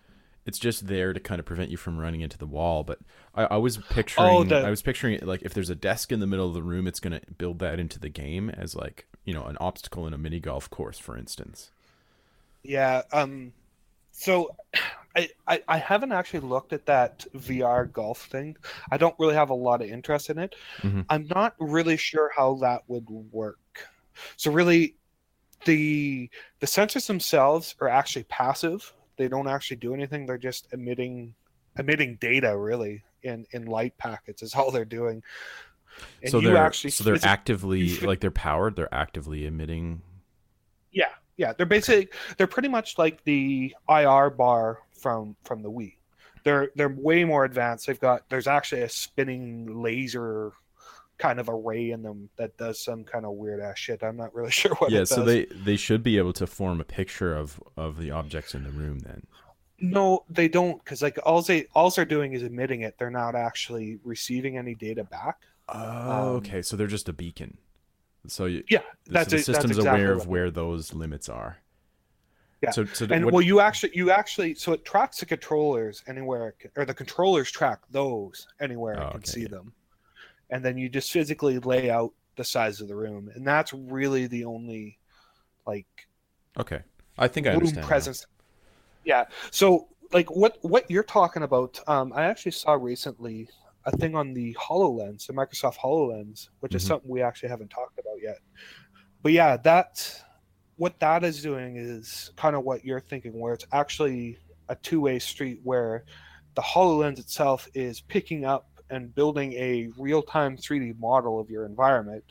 it's 0.45 0.59
just 0.59 0.87
there 0.87 1.11
to 1.11 1.19
kind 1.19 1.39
of 1.39 1.45
prevent 1.45 1.71
you 1.71 1.77
from 1.77 1.97
running 1.97 2.21
into 2.21 2.37
the 2.37 2.45
wall. 2.47 2.83
But 2.83 2.99
I, 3.35 3.43
I 3.45 3.57
was 3.57 3.77
picturing 3.77 4.27
Oh, 4.27 4.43
the- 4.45 4.65
I 4.65 4.69
was 4.69 4.81
picturing 4.81 5.15
it 5.15 5.27
like 5.27 5.41
if 5.43 5.53
there's 5.53 5.69
a 5.69 5.75
desk 5.75 6.11
in 6.11 6.19
the 6.21 6.27
middle 6.27 6.47
of 6.47 6.53
the 6.53 6.63
room, 6.63 6.87
it's 6.87 6.99
going 7.01 7.19
to 7.19 7.31
build 7.37 7.59
that 7.59 7.79
into 7.79 7.99
the 7.99 8.09
game 8.09 8.49
as 8.49 8.75
like 8.75 9.07
you 9.25 9.33
know 9.33 9.43
an 9.43 9.57
obstacle 9.59 10.07
in 10.07 10.13
a 10.13 10.17
mini 10.17 10.39
golf 10.39 10.69
course, 10.69 10.97
for 10.99 11.17
instance. 11.17 11.71
Yeah 12.67 13.01
um 13.11 13.51
so 14.11 14.55
I, 15.15 15.29
I 15.47 15.61
i 15.67 15.77
haven't 15.77 16.11
actually 16.11 16.41
looked 16.41 16.73
at 16.73 16.85
that 16.87 17.25
vr 17.35 17.91
golf 17.91 18.25
thing 18.27 18.55
i 18.91 18.97
don't 18.97 19.15
really 19.19 19.35
have 19.35 19.49
a 19.49 19.55
lot 19.55 19.81
of 19.81 19.89
interest 19.89 20.29
in 20.29 20.37
it 20.39 20.55
Mhm. 20.81 21.05
i'm 21.09 21.27
not 21.27 21.55
really 21.59 21.97
sure 21.97 22.31
how 22.35 22.55
that 22.55 22.83
would 22.87 23.09
work 23.09 23.59
so 24.35 24.51
really 24.51 24.95
the 25.65 26.29
the 26.59 26.67
sensors 26.67 27.07
themselves 27.07 27.75
are 27.79 27.89
actually 27.89 28.23
passive 28.23 28.93
they 29.17 29.27
don't 29.27 29.47
actually 29.47 29.77
do 29.77 29.93
anything 29.93 30.25
they're 30.25 30.37
just 30.37 30.67
emitting 30.73 31.33
emitting 31.77 32.17
data 32.19 32.57
really 32.57 33.03
in 33.23 33.45
in 33.51 33.65
light 33.65 33.97
packets 33.97 34.41
is 34.43 34.53
all 34.55 34.71
they're 34.71 34.85
doing 34.85 35.23
and 36.21 36.31
so 36.31 36.39
you 36.39 36.47
they're 36.47 36.57
actually 36.57 36.91
so 36.91 37.03
they're 37.03 37.19
actively 37.23 37.97
like 37.99 38.19
they're 38.19 38.31
powered. 38.31 38.75
They're 38.75 38.93
actively 38.93 39.45
emitting. 39.45 40.01
Yeah, 40.91 41.09
yeah, 41.37 41.53
they're 41.53 41.65
basically 41.65 42.09
they're 42.37 42.47
pretty 42.47 42.69
much 42.69 42.97
like 42.97 43.23
the 43.23 43.75
IR 43.89 44.29
bar 44.29 44.79
from 44.93 45.35
from 45.43 45.61
the 45.61 45.71
Wii. 45.71 45.95
They're 46.43 46.71
they're 46.75 46.89
way 46.89 47.23
more 47.23 47.45
advanced. 47.45 47.87
They've 47.87 47.99
got 47.99 48.29
there's 48.29 48.47
actually 48.47 48.81
a 48.81 48.89
spinning 48.89 49.81
laser 49.81 50.53
kind 51.17 51.39
of 51.39 51.49
array 51.49 51.91
in 51.91 52.01
them 52.01 52.29
that 52.35 52.57
does 52.57 52.83
some 52.83 53.03
kind 53.03 53.25
of 53.25 53.31
weird 53.33 53.61
ass 53.61 53.79
shit. 53.79 54.03
I'm 54.03 54.17
not 54.17 54.33
really 54.35 54.51
sure 54.61 54.75
what 54.75 54.91
yeah, 54.91 55.03
so 55.03 55.23
they 55.23 55.45
they 55.45 55.75
should 55.75 56.03
be 56.03 56.17
able 56.17 56.33
to 56.33 56.47
form 56.47 56.79
a 56.79 56.85
picture 56.85 57.35
of 57.35 57.61
of 57.75 57.97
the 57.97 58.11
objects 58.11 58.53
in 58.53 58.63
the 58.63 58.71
room. 58.71 58.99
Then 58.99 59.25
no, 59.79 60.23
they 60.29 60.47
don't 60.47 60.83
because 60.83 61.01
like 61.01 61.19
all 61.25 61.41
they 61.41 61.67
all 61.73 61.89
they're 61.89 62.05
doing 62.05 62.33
is 62.33 62.43
emitting 62.43 62.81
it. 62.81 62.95
They're 62.97 63.09
not 63.09 63.35
actually 63.35 63.99
receiving 64.03 64.57
any 64.57 64.75
data 64.75 65.03
back. 65.03 65.39
oh, 65.69 66.11
Um, 66.11 66.35
okay, 66.37 66.61
so 66.61 66.77
they're 66.77 66.87
just 66.87 67.09
a 67.09 67.13
beacon. 67.13 67.57
So 68.29 68.45
you, 68.45 68.63
Yeah, 68.69 68.81
so 69.15 69.17
that's 69.19 69.31
the 69.31 69.37
it- 69.37 69.49
that's 69.51 69.69
system's 69.69 69.71
exactly 69.71 69.77
aware 69.77 70.13
of 70.15 70.27
where 70.27 70.51
those 70.51 70.93
limits 70.93 71.29
are. 71.29 71.59
Yeah, 72.61 72.73
So, 72.73 72.85
so 72.91 73.07
and 73.11 73.29
what, 73.29 73.31
well 73.31 73.41
you 73.41 73.59
actually 73.59 73.91
you 73.95 74.11
actually 74.11 74.55
so 74.55 74.73
it 74.73 74.85
tracks 74.85 75.19
the 75.19 75.25
controllers 75.25 76.01
anywhere 76.07 76.49
it 76.49 76.59
can, 76.59 76.71
or 76.75 76.85
the 76.85 76.93
controllers 76.93 77.51
track 77.51 77.79
those 77.91 78.47
anywhere 78.59 78.97
Oh, 78.97 79.01
i 79.01 79.05
can 79.05 79.23
okay, 79.23 79.33
see 79.33 79.45
yeah. 79.45 79.47
them 79.47 79.73
and 80.51 80.65
then 80.65 80.77
you 80.77 80.89
just 80.89 81.11
physically 81.11 81.59
lay 81.59 81.89
out 81.91 82.13
the 82.37 82.43
size 82.45 82.81
of 82.81 82.87
the 82.89 82.95
room 82.95 83.29
and 83.35 83.47
that's 83.47 83.73
really 83.73 84.27
the 84.27 84.45
only 84.45 84.99
like 85.67 85.87
okay, 86.57 86.81
I 87.17 87.27
think 87.27 87.47
I 87.47 87.51
room 87.51 87.51
understand. 87.51 87.95
now. 87.95 88.09
presence 88.09 88.25
yeah 89.05 89.25
so 89.51 89.87
like 90.13 90.29
what 90.35 90.57
what 90.63 90.89
you're 90.89 91.03
talking 91.03 91.43
about 91.43 91.79
um 91.87 92.13
i 92.15 92.23
actually 92.25 92.51
saw 92.51 92.73
recently 92.73 93.49
a 93.85 93.95
thing 93.97 94.15
on 94.15 94.33
the 94.33 94.53
hololens 94.55 95.27
the 95.27 95.33
microsoft 95.33 95.77
hololens 95.77 96.49
which 96.59 96.75
is 96.75 96.83
Mhm. 96.83 96.87
something 96.87 97.09
we 97.09 97.21
actually 97.21 97.49
haven't 97.49 97.69
talked 97.69 97.99
about 97.99 98.21
yet 98.21 98.39
but 99.21 99.31
yeah 99.31 99.57
that 99.57 100.21
what 100.77 100.99
that 100.99 101.23
is 101.23 101.41
doing 101.41 101.77
is 101.77 102.31
kind 102.35 102.55
of 102.55 102.63
what 102.63 102.83
you're 102.83 102.99
thinking 102.99 103.39
where 103.39 103.53
it's 103.53 103.67
actually 103.71 104.37
a 104.69 104.75
two-way 104.75 105.19
street 105.19 105.59
where 105.63 106.03
the 106.55 106.61
hololens 106.61 107.19
itself 107.19 107.67
is 107.73 108.01
picking 108.01 108.45
up 108.45 108.67
and 108.89 109.13
building 109.15 109.53
a 109.53 109.89
real-time 109.97 110.57
3d 110.57 110.97
model 110.99 111.39
of 111.39 111.49
your 111.49 111.65
environment 111.65 112.23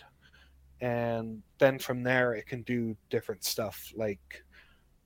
and 0.81 1.43
then 1.59 1.79
from 1.79 2.03
there 2.03 2.35
it 2.35 2.47
can 2.47 2.63
do 2.63 2.97
different 3.11 3.45
stuff 3.45 3.93
like 3.97 4.43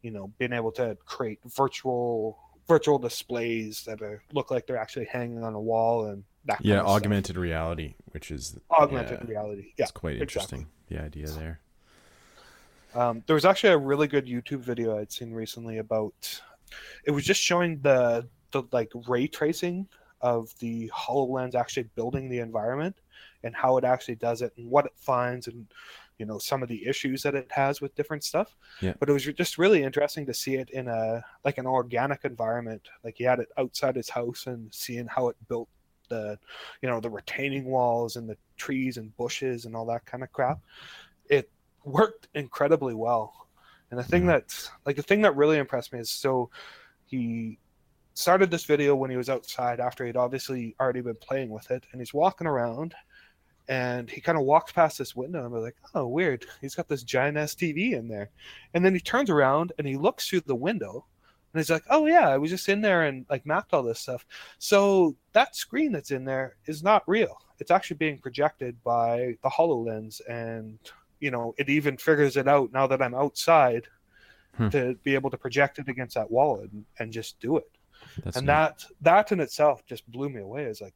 you 0.02 0.10
know 0.10 0.32
being 0.38 0.52
able 0.52 0.72
to 0.72 0.96
create 1.04 1.38
virtual 1.44 2.38
virtual 2.66 2.98
displays 2.98 3.82
that 3.84 4.02
are, 4.02 4.22
look 4.32 4.50
like 4.50 4.66
they're 4.66 4.76
actually 4.76 5.06
hanging 5.06 5.42
on 5.42 5.54
a 5.54 5.60
wall 5.60 6.06
and 6.06 6.22
that 6.46 6.64
Yeah, 6.64 6.80
of 6.80 6.86
stuff. 6.86 6.96
augmented 6.96 7.36
reality, 7.36 7.94
which 8.12 8.30
is 8.30 8.58
augmented 8.70 9.20
yeah, 9.22 9.30
reality 9.30 9.72
yeah 9.76 9.84
It's 9.84 9.92
quite 9.92 10.20
exactly. 10.20 10.58
interesting. 10.60 10.66
The 10.88 11.02
idea 11.02 11.26
there. 11.28 11.60
Um, 12.94 13.22
there 13.26 13.34
was 13.34 13.44
actually 13.44 13.74
a 13.74 13.78
really 13.78 14.08
good 14.08 14.26
YouTube 14.26 14.60
video 14.60 14.98
I'd 14.98 15.12
seen 15.12 15.32
recently 15.32 15.78
about. 15.78 16.40
It 17.04 17.10
was 17.10 17.24
just 17.24 17.40
showing 17.40 17.80
the 17.80 18.28
the 18.50 18.62
like 18.72 18.90
ray 19.06 19.26
tracing 19.26 19.86
of 20.22 20.54
the 20.58 20.90
Hololens 20.94 21.54
actually 21.54 21.84
building 21.94 22.28
the 22.28 22.38
environment 22.38 22.96
and 23.44 23.54
how 23.54 23.76
it 23.76 23.84
actually 23.84 24.16
does 24.16 24.42
it 24.42 24.52
and 24.56 24.68
what 24.70 24.86
it 24.86 24.92
finds 24.96 25.46
and 25.46 25.66
you 26.18 26.26
know 26.26 26.38
some 26.38 26.62
of 26.62 26.68
the 26.68 26.84
issues 26.86 27.22
that 27.22 27.34
it 27.34 27.46
has 27.52 27.80
with 27.80 27.94
different 27.94 28.24
stuff. 28.24 28.56
Yeah. 28.80 28.94
But 28.98 29.08
it 29.10 29.12
was 29.12 29.24
just 29.24 29.58
really 29.58 29.82
interesting 29.82 30.24
to 30.26 30.34
see 30.34 30.54
it 30.56 30.70
in 30.70 30.88
a 30.88 31.22
like 31.44 31.58
an 31.58 31.66
organic 31.66 32.24
environment. 32.24 32.88
Like 33.04 33.16
he 33.18 33.24
had 33.24 33.38
it 33.38 33.48
outside 33.58 33.96
his 33.96 34.08
house 34.08 34.46
and 34.46 34.72
seeing 34.74 35.06
how 35.06 35.28
it 35.28 35.36
built 35.48 35.68
the 36.08 36.38
you 36.82 36.88
know 36.88 37.00
the 37.00 37.10
retaining 37.10 37.64
walls 37.64 38.16
and 38.16 38.28
the 38.28 38.36
trees 38.56 38.96
and 38.96 39.16
bushes 39.16 39.64
and 39.64 39.74
all 39.76 39.86
that 39.86 40.04
kind 40.06 40.22
of 40.22 40.32
crap. 40.32 40.58
It 41.28 41.50
worked 41.84 42.28
incredibly 42.34 42.94
well. 42.94 43.48
And 43.90 43.98
the 43.98 44.04
thing 44.04 44.24
Mhm. 44.24 44.28
that's 44.28 44.70
like 44.84 44.96
the 44.96 45.02
thing 45.02 45.22
that 45.22 45.36
really 45.36 45.58
impressed 45.58 45.92
me 45.92 46.00
is 46.00 46.10
so 46.10 46.50
he 47.06 47.58
started 48.14 48.50
this 48.50 48.64
video 48.64 48.94
when 48.96 49.10
he 49.10 49.16
was 49.16 49.30
outside 49.30 49.80
after 49.80 50.04
he'd 50.04 50.16
obviously 50.16 50.74
already 50.80 51.00
been 51.00 51.16
playing 51.16 51.50
with 51.50 51.70
it 51.70 51.84
and 51.92 52.00
he's 52.00 52.12
walking 52.12 52.46
around 52.46 52.94
and 53.68 54.10
he 54.10 54.20
kind 54.20 54.36
of 54.38 54.44
walks 54.44 54.72
past 54.72 54.98
this 54.98 55.14
window 55.14 55.42
and 55.44 55.52
we're 55.52 55.60
like, 55.60 55.76
oh 55.94 56.06
weird, 56.06 56.44
he's 56.60 56.74
got 56.74 56.88
this 56.88 57.02
giant 57.02 57.36
ass 57.36 57.54
TV 57.54 57.92
in 57.92 58.08
there. 58.08 58.30
And 58.74 58.84
then 58.84 58.94
he 58.94 59.00
turns 59.00 59.30
around 59.30 59.72
and 59.78 59.86
he 59.86 59.96
looks 59.96 60.28
through 60.28 60.40
the 60.40 60.54
window 60.54 61.04
and 61.58 61.64
he's 61.64 61.70
like, 61.70 61.84
oh 61.90 62.06
yeah, 62.06 62.28
I 62.28 62.38
was 62.38 62.50
just 62.50 62.68
in 62.68 62.80
there 62.80 63.02
and 63.02 63.26
like 63.28 63.44
mapped 63.44 63.74
all 63.74 63.82
this 63.82 64.00
stuff. 64.00 64.24
So 64.58 65.16
that 65.32 65.56
screen 65.56 65.92
that's 65.92 66.12
in 66.12 66.24
there 66.24 66.56
is 66.66 66.82
not 66.82 67.02
real. 67.08 67.36
It's 67.58 67.70
actually 67.72 67.96
being 67.96 68.18
projected 68.18 68.76
by 68.84 69.36
the 69.42 69.48
HoloLens 69.50 70.20
and 70.28 70.78
you 71.20 71.32
know, 71.32 71.52
it 71.58 71.68
even 71.68 71.96
figures 71.96 72.36
it 72.36 72.46
out 72.46 72.72
now 72.72 72.86
that 72.86 73.02
I'm 73.02 73.14
outside 73.14 73.86
Hmm. 74.56 74.70
to 74.70 74.94
be 75.04 75.14
able 75.14 75.30
to 75.30 75.38
project 75.38 75.78
it 75.78 75.88
against 75.88 76.14
that 76.16 76.28
wall 76.30 76.60
and, 76.60 76.84
and 76.98 77.12
just 77.12 77.38
do 77.38 77.58
it. 77.58 77.70
That's 78.24 78.36
and 78.38 78.46
neat. 78.46 78.52
that 78.52 78.84
that 79.02 79.30
in 79.32 79.38
itself 79.40 79.84
just 79.86 80.10
blew 80.10 80.28
me 80.28 80.40
away. 80.40 80.64
It's 80.64 80.80
like 80.80 80.94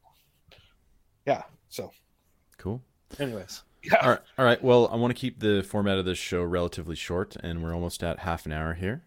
yeah. 1.26 1.42
So, 1.68 1.92
Cool. 2.58 2.82
anyways, 3.20 3.62
yeah. 3.84 3.96
All 4.02 4.10
right. 4.10 4.20
All 4.38 4.44
right. 4.44 4.62
Well, 4.62 4.88
I 4.92 4.96
want 4.96 5.14
to 5.14 5.20
keep 5.20 5.38
the 5.38 5.62
format 5.62 5.98
of 5.98 6.04
this 6.04 6.18
show 6.18 6.42
relatively 6.42 6.96
short, 6.96 7.36
and 7.42 7.62
we're 7.62 7.74
almost 7.74 8.02
at 8.02 8.20
half 8.20 8.46
an 8.46 8.52
hour 8.52 8.74
here. 8.74 9.04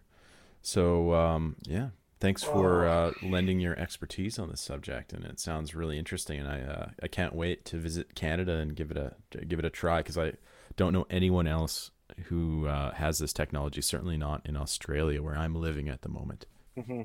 So, 0.66 1.14
um, 1.14 1.54
yeah, 1.62 1.90
thanks 2.18 2.42
for 2.42 2.88
uh, 2.88 3.12
lending 3.22 3.60
your 3.60 3.78
expertise 3.78 4.36
on 4.36 4.50
this 4.50 4.60
subject, 4.60 5.12
and 5.12 5.24
it 5.24 5.38
sounds 5.38 5.76
really 5.76 5.96
interesting. 5.96 6.40
And 6.40 6.48
I, 6.48 6.60
uh, 6.60 6.88
I 7.00 7.06
can't 7.06 7.36
wait 7.36 7.64
to 7.66 7.76
visit 7.76 8.16
Canada 8.16 8.54
and 8.54 8.74
give 8.74 8.90
it 8.90 8.96
a 8.96 9.14
give 9.44 9.60
it 9.60 9.64
a 9.64 9.70
try 9.70 9.98
because 9.98 10.18
I 10.18 10.32
don't 10.76 10.92
know 10.92 11.06
anyone 11.08 11.46
else 11.46 11.92
who 12.24 12.66
uh, 12.66 12.92
has 12.94 13.20
this 13.20 13.32
technology. 13.32 13.80
Certainly 13.80 14.16
not 14.16 14.44
in 14.44 14.56
Australia, 14.56 15.22
where 15.22 15.38
I'm 15.38 15.54
living 15.54 15.88
at 15.88 16.02
the 16.02 16.08
moment. 16.08 16.46
hmm 16.74 17.02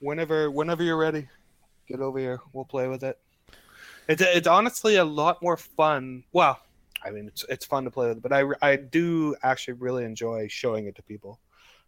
Whenever, 0.00 0.50
whenever 0.50 0.82
you're 0.82 0.96
ready, 0.96 1.28
get 1.86 2.00
over 2.00 2.18
here. 2.18 2.40
We'll 2.52 2.64
play 2.64 2.88
with 2.88 3.04
it. 3.04 3.20
It's 4.08 4.20
it's 4.20 4.48
honestly 4.48 4.96
a 4.96 5.04
lot 5.04 5.40
more 5.40 5.56
fun. 5.56 6.24
Well, 6.32 6.58
I 7.04 7.12
mean, 7.12 7.28
it's 7.28 7.44
it's 7.48 7.64
fun 7.64 7.84
to 7.84 7.92
play 7.92 8.08
with, 8.08 8.20
but 8.20 8.32
I 8.32 8.46
I 8.60 8.74
do 8.74 9.36
actually 9.44 9.74
really 9.74 10.04
enjoy 10.04 10.48
showing 10.48 10.86
it 10.86 10.96
to 10.96 11.04
people 11.04 11.38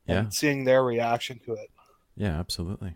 Yeah. 0.06 0.18
and 0.20 0.34
seeing 0.34 0.64
their 0.64 0.82
reaction 0.84 1.38
to 1.46 1.52
it. 1.54 1.70
Yeah, 2.16 2.38
absolutely. 2.38 2.94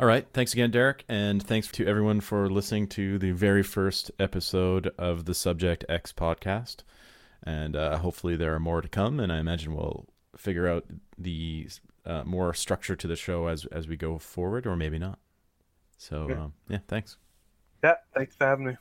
All 0.00 0.06
right. 0.06 0.26
Thanks 0.32 0.52
again, 0.52 0.70
Derek. 0.70 1.04
And 1.08 1.40
thanks 1.42 1.68
to 1.68 1.86
everyone 1.86 2.20
for 2.20 2.50
listening 2.50 2.88
to 2.88 3.18
the 3.18 3.30
very 3.30 3.62
first 3.62 4.10
episode 4.18 4.90
of 4.98 5.24
the 5.24 5.34
Subject 5.34 5.84
X 5.88 6.12
podcast. 6.12 6.78
And 7.44 7.76
uh, 7.76 7.98
hopefully 7.98 8.34
there 8.36 8.54
are 8.54 8.60
more 8.60 8.80
to 8.80 8.88
come. 8.88 9.20
And 9.20 9.30
I 9.32 9.38
imagine 9.38 9.74
we'll 9.74 10.06
figure 10.36 10.66
out 10.66 10.84
the 11.16 11.68
uh, 12.04 12.24
more 12.24 12.52
structure 12.54 12.96
to 12.96 13.06
the 13.06 13.14
show 13.16 13.46
as, 13.46 13.66
as 13.66 13.86
we 13.86 13.96
go 13.96 14.18
forward, 14.18 14.66
or 14.66 14.74
maybe 14.76 14.98
not. 14.98 15.18
So, 15.96 16.26
Yeah. 16.28 16.42
um, 16.44 16.52
yeah, 16.68 16.78
thanks. 16.88 17.16
Yeah, 17.84 17.94
thanks 18.16 18.34
for 18.34 18.46
having 18.46 18.66
me. 18.66 18.76